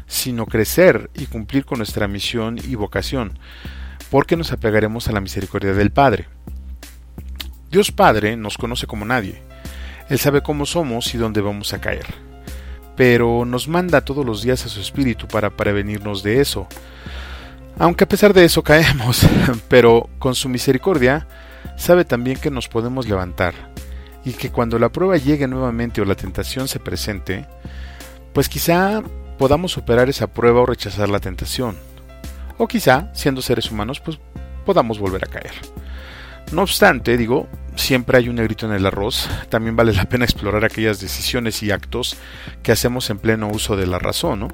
[0.06, 3.40] sino crecer y cumplir con nuestra misión y vocación,
[4.10, 6.28] porque nos apegaremos a la misericordia del Padre.
[7.72, 9.42] Dios Padre nos conoce como nadie.
[10.10, 12.06] Él sabe cómo somos y dónde vamos a caer.
[12.98, 16.68] Pero nos manda todos los días a su Espíritu para prevenirnos de eso.
[17.78, 19.26] Aunque a pesar de eso caemos,
[19.68, 21.28] pero con su misericordia
[21.78, 23.54] sabe también que nos podemos levantar
[24.24, 27.48] y que cuando la prueba llegue nuevamente o la tentación se presente,
[28.34, 29.02] pues quizá
[29.38, 31.76] podamos superar esa prueba o rechazar la tentación.
[32.58, 34.20] O quizá, siendo seres humanos, pues
[34.66, 35.54] podamos volver a caer.
[36.52, 40.66] No obstante, digo, siempre hay un negrito en el arroz, también vale la pena explorar
[40.66, 42.18] aquellas decisiones y actos
[42.64, 44.48] que hacemos en pleno uso de la razón, ¿no?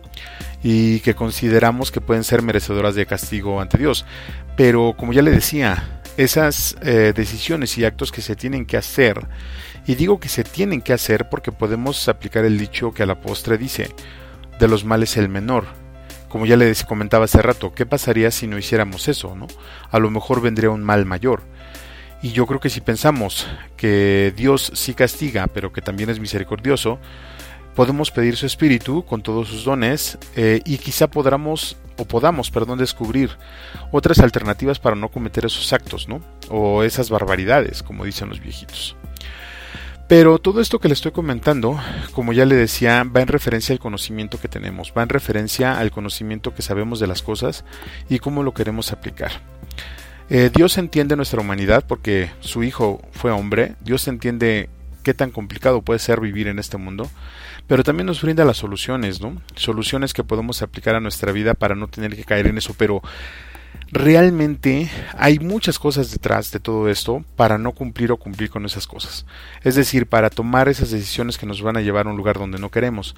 [0.64, 4.06] Y que consideramos que pueden ser merecedoras de castigo ante Dios.
[4.56, 9.28] Pero como ya le decía, esas eh, decisiones y actos que se tienen que hacer,
[9.86, 13.22] y digo que se tienen que hacer porque podemos aplicar el dicho que a la
[13.22, 13.90] postre dice,
[14.60, 15.66] de los males el menor.
[16.28, 19.36] Como ya les comentaba hace rato, ¿qué pasaría si no hiciéramos eso?
[19.36, 19.48] ¿no?
[19.90, 21.44] A lo mejor vendría un mal mayor.
[22.22, 27.00] Y yo creo que si pensamos que Dios sí castiga, pero que también es misericordioso,
[27.76, 32.80] podemos pedir su espíritu con todos sus dones eh, y quizá podamos o podamos, perdón,
[32.80, 33.32] descubrir
[33.92, 36.22] otras alternativas para no cometer esos actos, ¿no?
[36.50, 38.96] O esas barbaridades, como dicen los viejitos.
[40.08, 41.80] Pero todo esto que le estoy comentando,
[42.14, 45.92] como ya le decía, va en referencia al conocimiento que tenemos, va en referencia al
[45.92, 47.66] conocimiento que sabemos de las cosas
[48.10, 49.32] y cómo lo queremos aplicar.
[50.30, 54.70] Eh, Dios entiende nuestra humanidad porque su Hijo fue hombre, Dios entiende
[55.04, 57.10] qué tan complicado puede ser vivir en este mundo,
[57.66, 59.42] pero también nos brinda las soluciones, ¿no?
[59.56, 63.02] Soluciones que podemos aplicar a nuestra vida para no tener que caer en eso, pero
[63.92, 68.86] realmente hay muchas cosas detrás de todo esto para no cumplir o cumplir con esas
[68.86, 69.26] cosas.
[69.64, 72.60] Es decir, para tomar esas decisiones que nos van a llevar a un lugar donde
[72.60, 73.16] no queremos.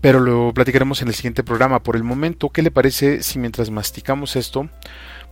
[0.00, 1.84] Pero lo platicaremos en el siguiente programa.
[1.84, 4.68] Por el momento, ¿qué le parece si mientras masticamos esto,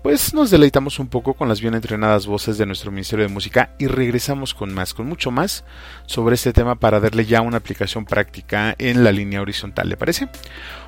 [0.03, 3.75] pues nos deleitamos un poco con las bien entrenadas voces de nuestro Ministerio de Música
[3.79, 5.65] y regresamos con más, con mucho más
[6.07, 10.29] sobre este tema para darle ya una aplicación práctica en la línea horizontal, ¿le parece?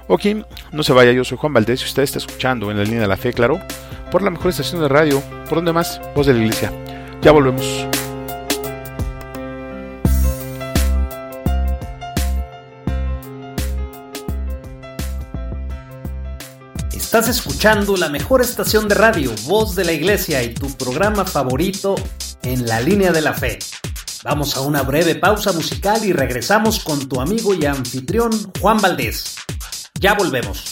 [0.08, 0.26] Ok,
[0.72, 3.08] no se vaya, yo soy Juan Valdés y usted está escuchando en la línea de
[3.08, 3.60] la fe, claro,
[4.10, 6.72] por la mejor estación de radio, por donde más, voz de la iglesia.
[7.20, 7.86] Ya volvemos.
[17.12, 21.94] Estás escuchando la mejor estación de radio, Voz de la Iglesia y tu programa favorito
[22.42, 23.58] en la línea de la fe.
[24.24, 29.36] Vamos a una breve pausa musical y regresamos con tu amigo y anfitrión Juan Valdés.
[30.00, 30.64] Ya volvemos.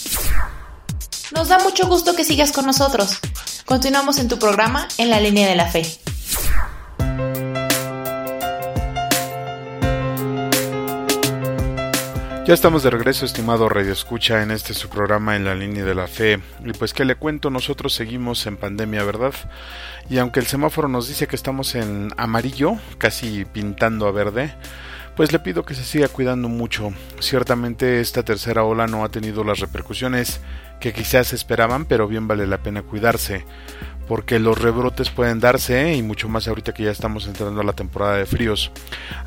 [1.33, 3.18] Nos da mucho gusto que sigas con nosotros.
[3.66, 5.83] Continuamos en tu programa en la línea de la fe.
[12.50, 15.94] Ya estamos de regreso, estimado Radio Escucha, en este su programa en la línea de
[15.94, 16.40] la fe.
[16.64, 19.32] Y pues que le cuento, nosotros seguimos en pandemia, ¿verdad?
[20.08, 24.52] Y aunque el semáforo nos dice que estamos en amarillo, casi pintando a verde,
[25.14, 26.92] pues le pido que se siga cuidando mucho.
[27.20, 30.40] Ciertamente esta tercera ola no ha tenido las repercusiones
[30.80, 33.44] que quizás esperaban, pero bien vale la pena cuidarse
[34.11, 37.75] porque los rebrotes pueden darse y mucho más ahorita que ya estamos entrando a la
[37.75, 38.73] temporada de fríos.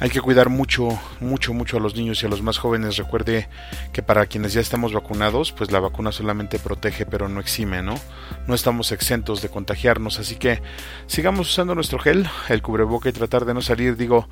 [0.02, 2.98] Hay que cuidar mucho, mucho, mucho a los niños y a los más jóvenes.
[2.98, 3.48] Recuerde
[3.94, 7.96] que para quienes ya estamos vacunados, pues la vacuna solamente protege pero no exime, ¿no?
[8.46, 10.62] No estamos exentos de contagiarnos, así que
[11.08, 14.28] sigamos usando nuestro gel, el cubreboca y tratar de no salir, digo,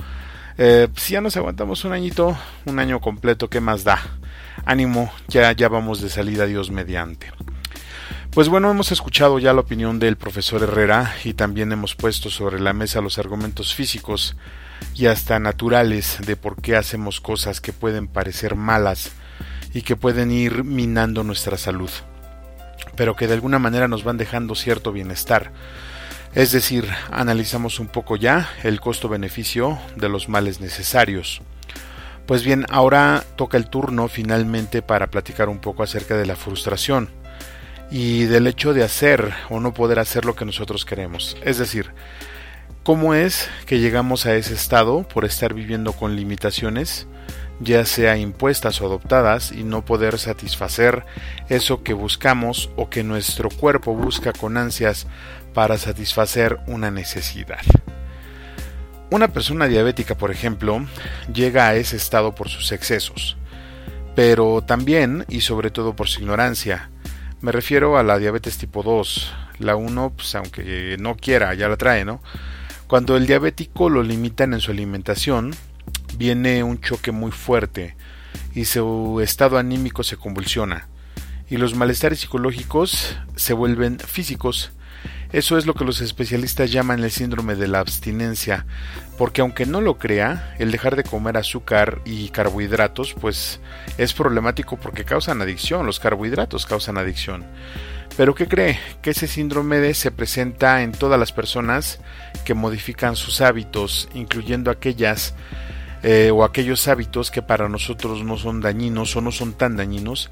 [0.58, 4.02] eh, si ya nos aguantamos un añito, un año completo, ¿qué más da?
[4.66, 7.32] Ánimo, ya, ya vamos de salida, Dios mediante.
[8.32, 12.62] Pues bueno, hemos escuchado ya la opinión del profesor Herrera y también hemos puesto sobre
[12.62, 14.38] la mesa los argumentos físicos
[14.96, 19.12] y hasta naturales de por qué hacemos cosas que pueden parecer malas
[19.74, 21.89] y que pueden ir minando nuestra salud,
[22.96, 25.52] pero que de alguna manera nos van dejando cierto bienestar.
[26.34, 31.41] Es decir, analizamos un poco ya el costo-beneficio de los males necesarios.
[32.28, 37.20] Pues bien, ahora toca el turno finalmente para platicar un poco acerca de la frustración
[37.91, 41.38] y del hecho de hacer o no poder hacer lo que nosotros queremos.
[41.43, 41.91] Es decir,
[42.84, 47.06] ¿cómo es que llegamos a ese estado por estar viviendo con limitaciones,
[47.60, 51.06] ya sea impuestas o adoptadas, y no poder satisfacer
[51.49, 55.06] eso que buscamos o que nuestro cuerpo busca con ansias
[55.54, 57.60] para satisfacer una necesidad?
[59.10, 60.86] Una persona diabética, por ejemplo,
[61.34, 63.36] llega a ese estado por sus excesos,
[64.15, 66.90] pero también y sobre todo por su ignorancia,
[67.41, 69.34] me refiero a la diabetes tipo 2.
[69.60, 72.21] La 1, pues aunque no quiera, ya la trae, ¿no?
[72.88, 75.54] Cuando el diabético lo limitan en su alimentación,
[76.17, 77.95] viene un choque muy fuerte
[78.54, 80.88] y su estado anímico se convulsiona
[81.49, 84.71] y los malestares psicológicos se vuelven físicos
[85.32, 88.66] eso es lo que los especialistas llaman el síndrome de la abstinencia,
[89.18, 93.60] porque aunque no lo crea, el dejar de comer azúcar y carbohidratos pues
[93.97, 97.45] es problemático porque causan adicción, los carbohidratos causan adicción.
[98.18, 98.78] Pero ¿qué cree?
[99.02, 101.99] Que ese síndrome se presenta en todas las personas
[102.43, 105.34] que modifican sus hábitos, incluyendo aquellas
[106.04, 110.30] eh, o aquellos hábitos que para nosotros no son dañinos o no son tan dañinos,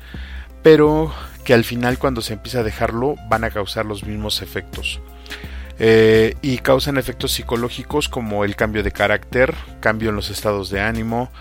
[0.62, 4.99] pero que al final cuando se empieza a dejarlo van a causar los mismos efectos.
[5.82, 10.82] Eh, y causan efectos psicológicos como el cambio de carácter, cambio en los estados de
[10.82, 11.32] ánimo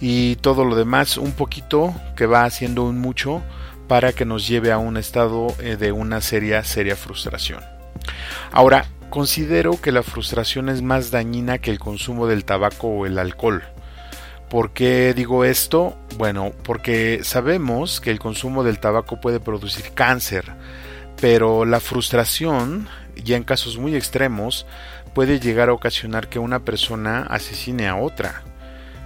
[0.00, 3.42] y todo lo demás, un poquito que va haciendo un mucho
[3.86, 7.62] para que nos lleve a un estado eh, de una seria, seria frustración.
[8.52, 13.16] Ahora, Considero que la frustración es más dañina que el consumo del tabaco o el
[13.20, 13.62] alcohol.
[14.54, 15.96] ¿Por qué digo esto?
[16.16, 20.44] Bueno, porque sabemos que el consumo del tabaco puede producir cáncer,
[21.20, 22.86] pero la frustración,
[23.16, 24.64] ya en casos muy extremos,
[25.12, 28.44] puede llegar a ocasionar que una persona asesine a otra,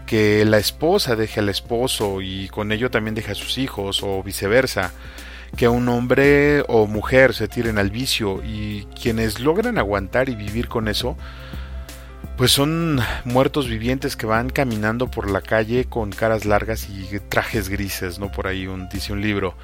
[0.04, 4.22] que la esposa deje al esposo y con ello también deje a sus hijos o
[4.22, 4.92] viceversa
[5.56, 10.68] que un hombre o mujer se tiren al vicio y quienes logran aguantar y vivir
[10.68, 11.16] con eso,
[12.38, 17.68] pues son muertos vivientes que van caminando por la calle con caras largas y trajes
[17.68, 18.30] grises, ¿no?
[18.30, 19.56] Por ahí un, dice un libro.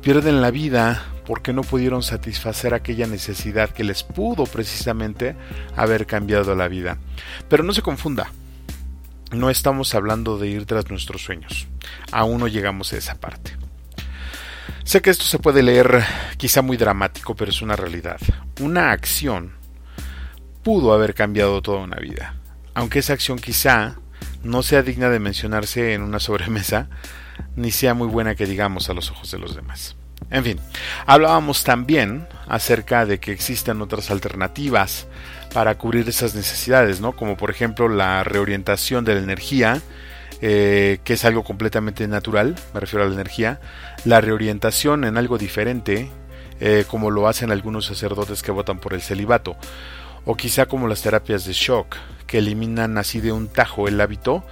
[0.00, 5.36] Pierden la vida porque no pudieron satisfacer aquella necesidad que les pudo precisamente
[5.76, 6.96] haber cambiado la vida.
[7.50, 8.32] Pero no se confunda,
[9.30, 11.68] no estamos hablando de ir tras nuestros sueños.
[12.10, 13.54] Aún no llegamos a esa parte.
[14.84, 16.02] Sé que esto se puede leer
[16.38, 18.18] quizá muy dramático, pero es una realidad.
[18.60, 19.62] Una acción
[20.64, 22.34] pudo haber cambiado toda una vida.
[22.74, 23.96] Aunque esa acción quizá
[24.42, 26.88] no sea digna de mencionarse en una sobremesa,
[27.54, 29.94] ni sea muy buena que digamos a los ojos de los demás.
[30.30, 30.58] En fin,
[31.06, 35.06] hablábamos también acerca de que existen otras alternativas
[35.52, 37.12] para cubrir esas necesidades, ¿no?
[37.12, 39.82] Como por ejemplo la reorientación de la energía
[40.46, 43.60] eh, que es algo completamente natural, me refiero a la energía,
[44.04, 46.10] la reorientación en algo diferente,
[46.60, 49.56] eh, como lo hacen algunos sacerdotes que votan por el celibato,
[50.24, 51.96] o quizá como las terapias de shock,
[52.26, 54.44] que eliminan así de un tajo el hábito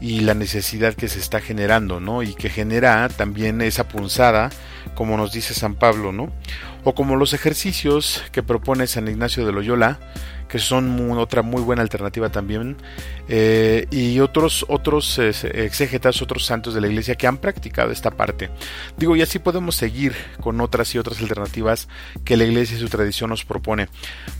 [0.00, 2.22] y la necesidad que se está generando, ¿no?
[2.22, 4.50] Y que genera también esa punzada,
[4.94, 6.30] como nos dice San Pablo, ¿no?
[6.84, 9.98] O como los ejercicios que propone San Ignacio de Loyola,
[10.48, 12.76] que son otra muy buena alternativa también,
[13.28, 18.50] eh, y otros, otros exégetas, otros santos de la iglesia que han practicado esta parte.
[18.96, 21.88] Digo, y así podemos seguir con otras y otras alternativas
[22.24, 23.88] que la iglesia y su tradición nos propone.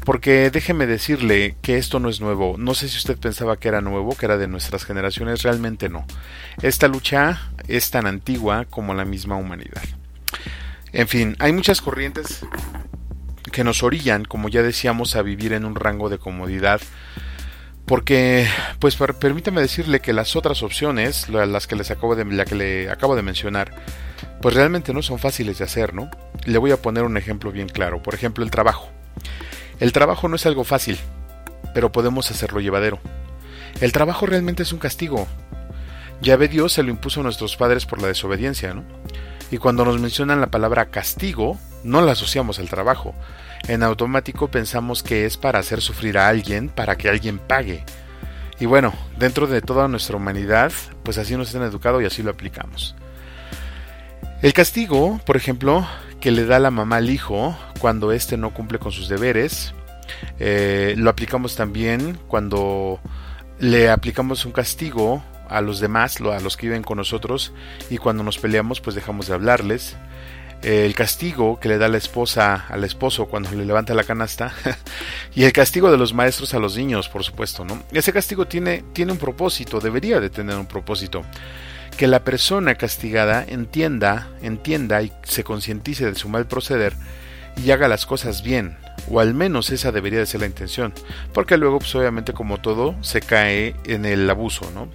[0.05, 2.57] Porque déjeme decirle que esto no es nuevo.
[2.59, 6.07] No sé si usted pensaba que era nuevo, que era de nuestras generaciones, realmente no.
[6.62, 9.82] Esta lucha es tan antigua como la misma humanidad.
[10.95, 12.47] En fin, hay muchas corrientes
[13.51, 16.80] que nos orillan, como ya decíamos, a vivir en un rango de comodidad.
[17.84, 18.47] Porque,
[18.78, 22.90] pues permítame decirle que las otras opciones, las que les acabo de, la que le
[22.90, 23.72] acabo de mencionar,
[24.40, 26.09] pues realmente no son fáciles de hacer, ¿no?
[26.45, 28.01] Le voy a poner un ejemplo bien claro.
[28.01, 28.88] Por ejemplo, el trabajo.
[29.80, 30.97] El trabajo no es algo fácil,
[31.74, 33.01] pero podemos hacerlo llevadero.
[33.80, 35.26] El trabajo realmente es un castigo.
[36.22, 38.84] Ya ve Dios se lo impuso a nuestros padres por la desobediencia, ¿no?
[39.51, 43.14] Y cuando nos mencionan la palabra castigo, no la asociamos al trabajo.
[43.68, 47.84] En automático pensamos que es para hacer sufrir a alguien, para que alguien pague.
[48.61, 50.72] Y bueno, dentro de toda nuestra humanidad,
[51.03, 52.95] pues así nos han educado y así lo aplicamos.
[54.42, 55.86] El castigo, por ejemplo,
[56.20, 59.74] que le da la mamá al hijo cuando éste no cumple con sus deberes,
[60.38, 63.01] eh, lo aplicamos también cuando
[63.59, 65.22] le aplicamos un castigo
[65.57, 67.53] a los demás, a los que viven con nosotros,
[67.91, 69.97] y cuando nos peleamos pues dejamos de hablarles.
[70.63, 74.55] El castigo que le da la esposa al esposo cuando le levanta la canasta
[75.35, 77.83] y el castigo de los maestros a los niños, por supuesto, ¿no?
[77.93, 81.23] Ese castigo tiene, tiene un propósito, debería de tener un propósito.
[81.99, 86.95] Que la persona castigada entienda, entienda y se concientice de su mal proceder
[87.63, 88.77] y haga las cosas bien,
[89.11, 90.93] o al menos esa debería de ser la intención,
[91.33, 94.89] porque luego pues obviamente como todo se cae en el abuso, ¿no?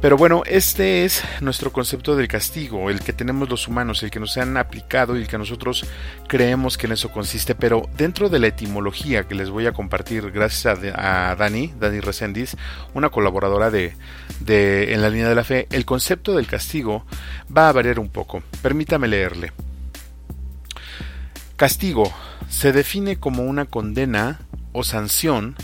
[0.00, 4.20] Pero bueno, este es nuestro concepto del castigo, el que tenemos los humanos, el que
[4.20, 5.86] nos han aplicado y el que nosotros
[6.28, 7.56] creemos que en eso consiste.
[7.56, 12.56] Pero dentro de la etimología que les voy a compartir, gracias a, Dani, Dani Resendiz,
[12.94, 13.96] una colaboradora de,
[14.92, 17.04] En la línea de la fe, el concepto del castigo
[17.54, 18.44] va a variar un poco.
[18.62, 19.52] Permítame leerle.
[21.56, 22.14] Castigo
[22.48, 24.38] se define como una condena
[24.72, 25.56] o sanción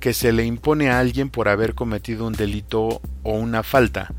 [0.00, 4.12] que se le impone a alguien por haber cometido un delito o una falta,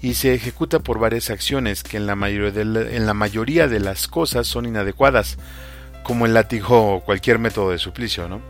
[0.00, 5.38] y se ejecuta por varias acciones que en la, mayoría de, las cosas son inadecuadas,
[6.02, 8.40] como el látigo o cualquier método de suplicio.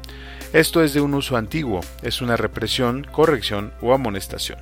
[0.52, 4.58] Esto es de un uso antiguo, es una represión, corrección o amonestación.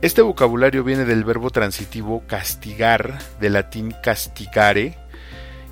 [0.00, 4.96] Este vocabulario viene del verbo transitivo castigar, del latín castigare,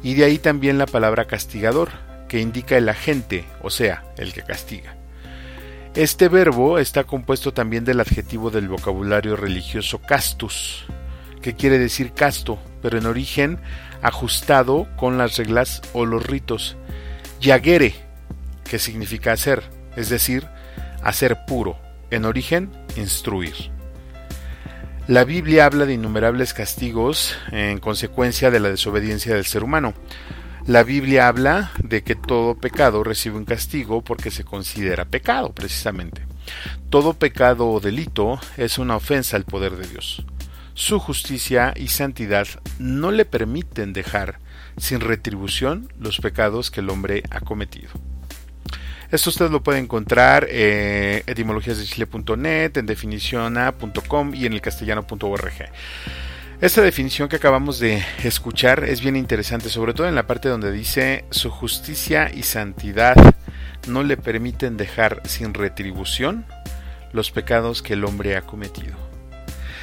[0.03, 1.91] y de ahí también la palabra castigador,
[2.29, 4.98] que indica el agente, o sea, el que castiga.
[5.99, 10.85] Este verbo está compuesto también del adjetivo del vocabulario religioso castus,
[11.43, 13.59] que quiere decir casto, pero en origen
[14.01, 16.77] ajustado con las reglas o los ritos.
[17.41, 17.97] Yagere,
[18.63, 19.65] que significa hacer,
[19.97, 20.47] es decir,
[21.03, 21.77] hacer puro,
[22.13, 23.57] en origen instruir.
[25.09, 29.95] La Biblia habla de innumerables castigos en consecuencia de la desobediencia del ser humano.
[30.69, 36.27] La Biblia habla de que todo pecado recibe un castigo porque se considera pecado, precisamente.
[36.91, 40.27] Todo pecado o delito es una ofensa al poder de Dios.
[40.75, 42.47] Su justicia y santidad
[42.79, 44.41] no le permiten dejar
[44.77, 47.89] sin retribución los pecados que el hombre ha cometido.
[49.11, 55.71] Esto usted lo puede encontrar en eh, etimologiasdechile.net, en definiciona.com y en el castellano.org.
[56.61, 60.73] Esta definición que acabamos de escuchar es bien interesante, sobre todo en la parte donde
[60.73, 63.15] dice su justicia y santidad
[63.87, 66.45] no le permiten dejar sin retribución
[67.13, 68.97] los pecados que el hombre ha cometido.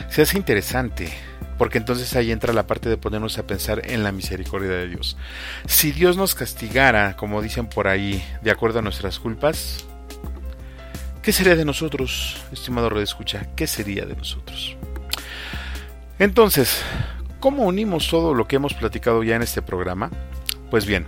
[0.10, 1.14] Se hace interesante
[1.58, 5.16] porque entonces ahí entra la parte de ponernos a pensar en la misericordia de Dios.
[5.68, 9.86] Si Dios nos castigara, como dicen por ahí, de acuerdo a nuestras culpas,
[11.22, 13.48] ¿qué sería de nosotros, estimado Red Escucha?
[13.56, 14.75] ¿Qué sería de nosotros?
[16.18, 16.82] Entonces,
[17.40, 20.12] ¿cómo unimos todo lo que hemos platicado ya en este programa?
[20.72, 21.08] Pues bien,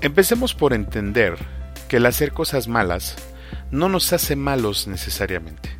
[0.00, 1.36] empecemos por entender
[1.88, 3.16] que el hacer cosas malas
[3.70, 5.70] no nos hace malos necesariamente,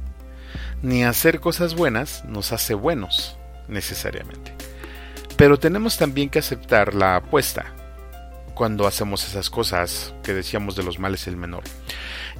[0.83, 3.37] ni hacer cosas buenas nos hace buenos
[3.69, 4.55] necesariamente.
[5.37, 7.75] Pero tenemos también que aceptar la apuesta
[8.55, 11.65] cuando hacemos esas cosas que decíamos de los males el menor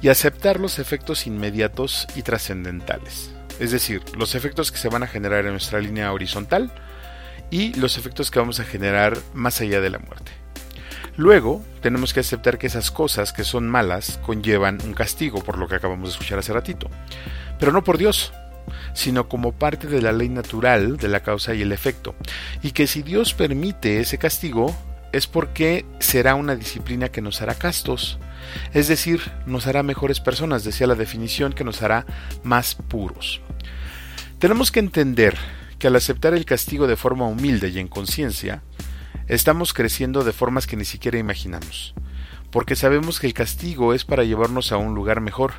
[0.01, 3.36] y aceptar los efectos inmediatos y trascendentales.
[3.59, 6.71] Es decir, los efectos que se van a generar en nuestra línea horizontal
[7.49, 10.31] y los efectos que vamos a generar más allá de la muerte.
[11.15, 15.67] Luego, tenemos que aceptar que esas cosas que son malas conllevan un castigo, por lo
[15.67, 16.89] que acabamos de escuchar hace ratito.
[17.59, 18.33] Pero no por Dios,
[18.93, 22.13] sino como parte de la ley natural de la causa y el efecto,
[22.61, 24.75] y que si Dios permite ese castigo
[25.11, 28.19] es porque será una disciplina que nos hará castos,
[28.73, 32.05] es decir, nos hará mejores personas, decía la definición, que nos hará
[32.43, 33.41] más puros.
[34.39, 35.35] Tenemos que entender
[35.79, 38.61] que al aceptar el castigo de forma humilde y en conciencia,
[39.27, 41.93] estamos creciendo de formas que ni siquiera imaginamos,
[42.51, 45.53] porque sabemos que el castigo es para llevarnos a un lugar mejor,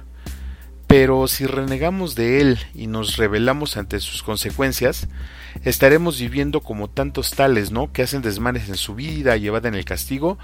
[0.89, 5.07] pero si renegamos de él y nos rebelamos ante sus consecuencias,
[5.63, 7.93] estaremos viviendo como tantos tales, ¿no?
[7.93, 10.39] Que hacen desmanes en su vida y evaden el castigo,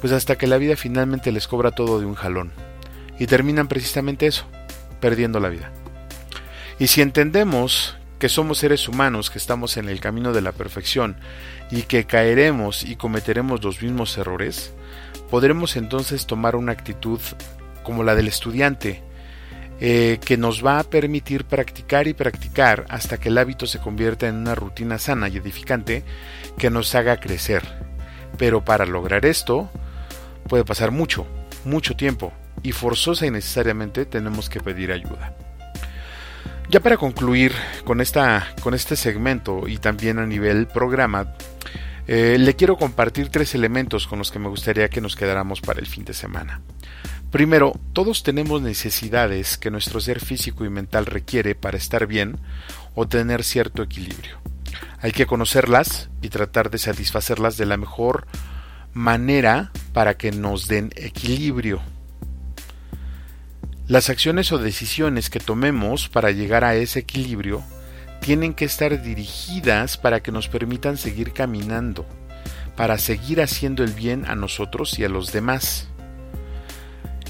[0.00, 2.52] pues hasta que la vida finalmente les cobra todo de un jalón.
[3.20, 4.46] Y terminan precisamente eso,
[5.00, 5.70] perdiendo la vida.
[6.80, 11.16] Y si entendemos que somos seres humanos que estamos en el camino de la perfección
[11.70, 14.72] y que caeremos y cometeremos los mismos errores,
[15.30, 17.20] podremos entonces tomar una actitud
[17.84, 19.04] como la del estudiante,
[19.80, 24.26] eh, que nos va a permitir practicar y practicar hasta que el hábito se convierta
[24.26, 26.02] en una rutina sana y edificante
[26.56, 27.62] que nos haga crecer.
[28.36, 29.70] Pero para lograr esto
[30.48, 31.26] puede pasar mucho,
[31.64, 35.36] mucho tiempo y forzosa y necesariamente tenemos que pedir ayuda.
[36.70, 37.52] Ya para concluir
[37.84, 41.34] con, esta, con este segmento y también a nivel programa,
[42.06, 45.80] eh, le quiero compartir tres elementos con los que me gustaría que nos quedáramos para
[45.80, 46.60] el fin de semana.
[47.30, 52.38] Primero, todos tenemos necesidades que nuestro ser físico y mental requiere para estar bien
[52.94, 54.38] o tener cierto equilibrio.
[55.00, 58.26] Hay que conocerlas y tratar de satisfacerlas de la mejor
[58.94, 61.82] manera para que nos den equilibrio.
[63.86, 67.62] Las acciones o decisiones que tomemos para llegar a ese equilibrio
[68.20, 72.06] tienen que estar dirigidas para que nos permitan seguir caminando,
[72.74, 75.88] para seguir haciendo el bien a nosotros y a los demás.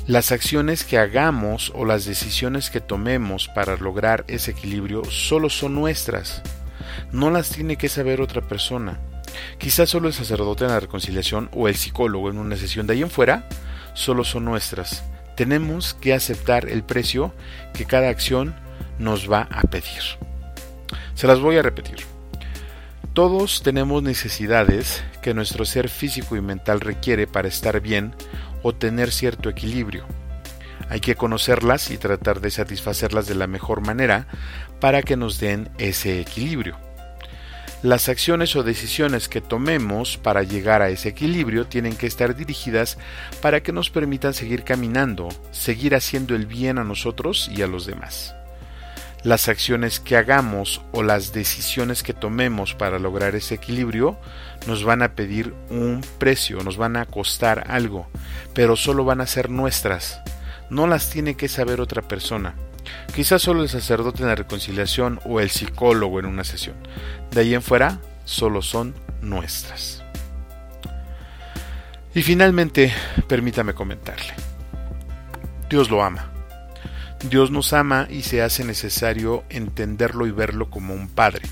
[0.08, 5.74] Las acciones que hagamos o las decisiones que tomemos para lograr ese equilibrio solo son
[5.74, 6.40] nuestras.
[7.12, 8.98] No las tiene que saber otra persona.
[9.58, 13.02] Quizás solo el sacerdote en la reconciliación o el psicólogo en una sesión de ahí
[13.02, 13.50] en fuera
[13.92, 15.04] solo son nuestras.
[15.36, 17.34] Tenemos que aceptar el precio
[17.74, 18.54] que cada acción
[18.98, 20.00] nos va a pedir.
[21.16, 21.98] Se las voy a repetir.
[23.12, 28.14] Todos tenemos necesidades que nuestro ser físico y mental requiere para estar bien
[28.62, 30.06] o tener cierto equilibrio.
[30.88, 34.26] Hay que conocerlas y tratar de satisfacerlas de la mejor manera
[34.80, 36.76] para que nos den ese equilibrio.
[37.82, 42.98] Las acciones o decisiones que tomemos para llegar a ese equilibrio tienen que estar dirigidas
[43.40, 47.86] para que nos permitan seguir caminando, seguir haciendo el bien a nosotros y a los
[47.86, 48.34] demás.
[49.24, 54.16] Las acciones que hagamos o las decisiones que tomemos para lograr ese equilibrio
[54.66, 58.08] nos van a pedir un precio, nos van a costar algo,
[58.54, 60.20] pero solo van a ser nuestras.
[60.70, 62.54] no las tiene que saber otra persona.
[63.14, 66.76] Quizás solo el sacerdote en la reconciliación o el psicólogo en una sesión.
[67.30, 70.02] De ahí en fuera, solo son nuestras.
[72.14, 72.92] Y finalmente,
[73.26, 74.34] permítame comentarle.
[75.68, 76.37] Dios lo ama.
[77.24, 81.42] Dios nos ama y se hace necesario entenderlo y verlo como un padre.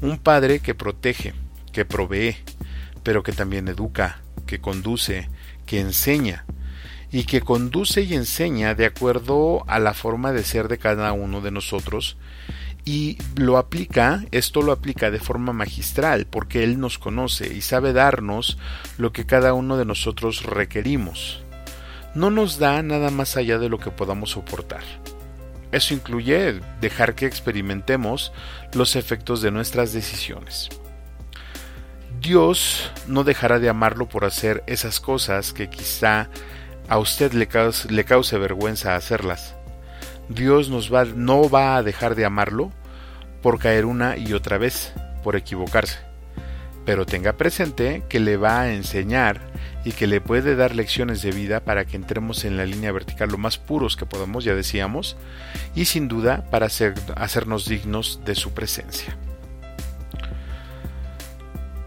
[0.00, 1.34] Un padre que protege,
[1.72, 2.36] que provee,
[3.04, 5.28] pero que también educa, que conduce,
[5.66, 6.44] que enseña,
[7.12, 11.40] y que conduce y enseña de acuerdo a la forma de ser de cada uno
[11.40, 12.16] de nosotros,
[12.84, 17.92] y lo aplica, esto lo aplica de forma magistral, porque Él nos conoce y sabe
[17.92, 18.58] darnos
[18.98, 21.44] lo que cada uno de nosotros requerimos.
[22.14, 24.82] No nos da nada más allá de lo que podamos soportar.
[25.72, 28.32] Eso incluye dejar que experimentemos
[28.74, 30.68] los efectos de nuestras decisiones.
[32.20, 36.28] Dios no dejará de amarlo por hacer esas cosas que quizá
[36.88, 37.48] a usted le
[38.04, 39.56] cause, vergüenza hacerlas.
[40.28, 42.70] Dios no va a dejar de amarlo
[43.40, 44.92] por caer una y otra vez,
[45.24, 45.98] por equivocarse.
[46.84, 49.51] Pero tenga presente que le va a enseñar
[49.84, 53.30] y que le puede dar lecciones de vida para que entremos en la línea vertical
[53.30, 55.16] lo más puros que podamos, ya decíamos,
[55.74, 59.16] y sin duda para hacer, hacernos dignos de su presencia.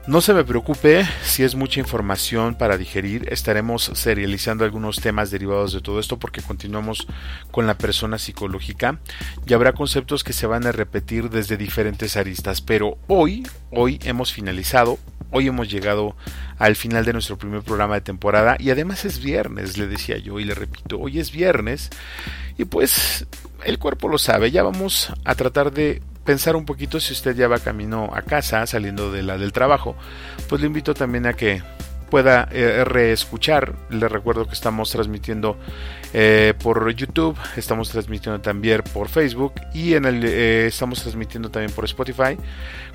[0.08, 5.74] No se me preocupe si es mucha información para digerir, estaremos serializando algunos temas derivados
[5.74, 7.08] de todo esto porque continuamos
[7.50, 9.00] con la persona psicológica
[9.48, 14.32] y habrá conceptos que se van a repetir desde diferentes aristas, pero hoy, hoy hemos
[14.32, 15.00] finalizado,
[15.36, 16.16] hoy hemos llegado
[16.58, 20.40] al final de nuestro primer programa de temporada y además es viernes, le decía yo
[20.40, 21.90] y le repito, hoy es viernes
[22.58, 23.28] y pues
[23.66, 27.50] el cuerpo lo sabe, ya vamos a tratar de pensar un poquito si usted ya
[27.50, 29.98] va camino a casa, saliendo de la del trabajo,
[30.48, 31.62] pues le invito también a que
[32.10, 33.74] pueda eh, reescuchar.
[33.90, 35.58] Le recuerdo que estamos transmitiendo
[36.14, 41.72] eh, por YouTube, estamos transmitiendo también por Facebook y en el, eh, estamos transmitiendo también
[41.72, 42.38] por Spotify.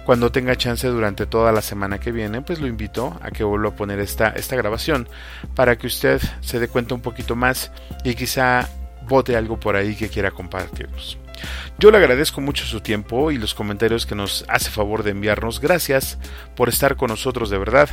[0.04, 3.70] Cuando tenga chance durante toda la semana que viene, pues lo invito a que vuelva
[3.70, 5.08] a poner esta, esta grabación
[5.54, 7.70] para que usted se dé cuenta un poquito más
[8.04, 8.68] y quizá
[9.06, 11.18] vote algo por ahí que quiera compartirnos.
[11.78, 15.60] Yo le agradezco mucho su tiempo y los comentarios que nos hace favor de enviarnos.
[15.60, 16.18] Gracias
[16.54, 17.90] por estar con nosotros de verdad.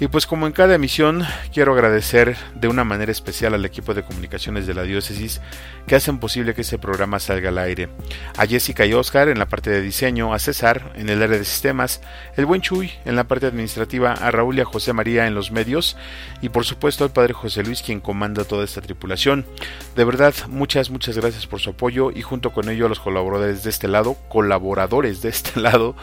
[0.00, 4.04] Y pues como en cada emisión, quiero agradecer de una manera especial al equipo de
[4.04, 5.40] comunicaciones de la diócesis
[5.88, 7.88] que hacen posible que este programa salga al aire.
[8.36, 11.44] A Jessica y Oscar en la parte de diseño, a César en el área de
[11.44, 12.00] sistemas,
[12.36, 15.50] el buen Chuy en la parte administrativa, a Raúl y a José María en los
[15.50, 15.96] medios
[16.42, 19.46] y por supuesto al padre José Luis quien comanda toda esta tripulación.
[19.96, 23.64] De verdad, muchas, muchas gracias por su apoyo y junto con ello a los colaboradores
[23.64, 25.96] de este lado, colaboradores de este lado,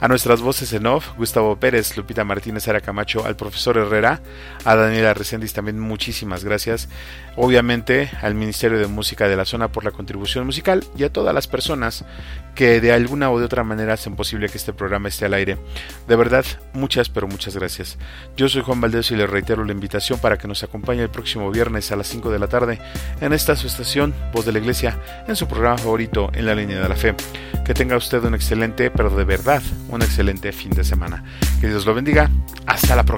[0.00, 4.20] a nuestras voces en off, Gustavo Pérez, Lupita Martínez, Ara Camacho, al profesor Herrera,
[4.64, 6.88] a Daniela Reséndiz también muchísimas gracias,
[7.36, 11.34] obviamente al Ministerio de Música de la zona por la contribución musical y a todas
[11.34, 12.04] las personas
[12.54, 15.58] que de alguna o de otra manera hacen posible que este programa esté al aire.
[16.08, 17.98] De verdad, muchas pero muchas gracias.
[18.36, 21.50] Yo soy Juan Valdés y le reitero la invitación para que nos acompañe el próximo
[21.50, 22.80] viernes a las 5 de la tarde
[23.20, 24.98] en esta su estación, Voz de la Iglesia,
[25.28, 27.14] en su programa favorito en la línea de la fe.
[27.64, 31.22] Que tenga usted un excelente, pero de verdad, un excelente fin de semana.
[31.60, 32.30] Que Dios lo bendiga.
[32.66, 33.17] Hasta la próxima.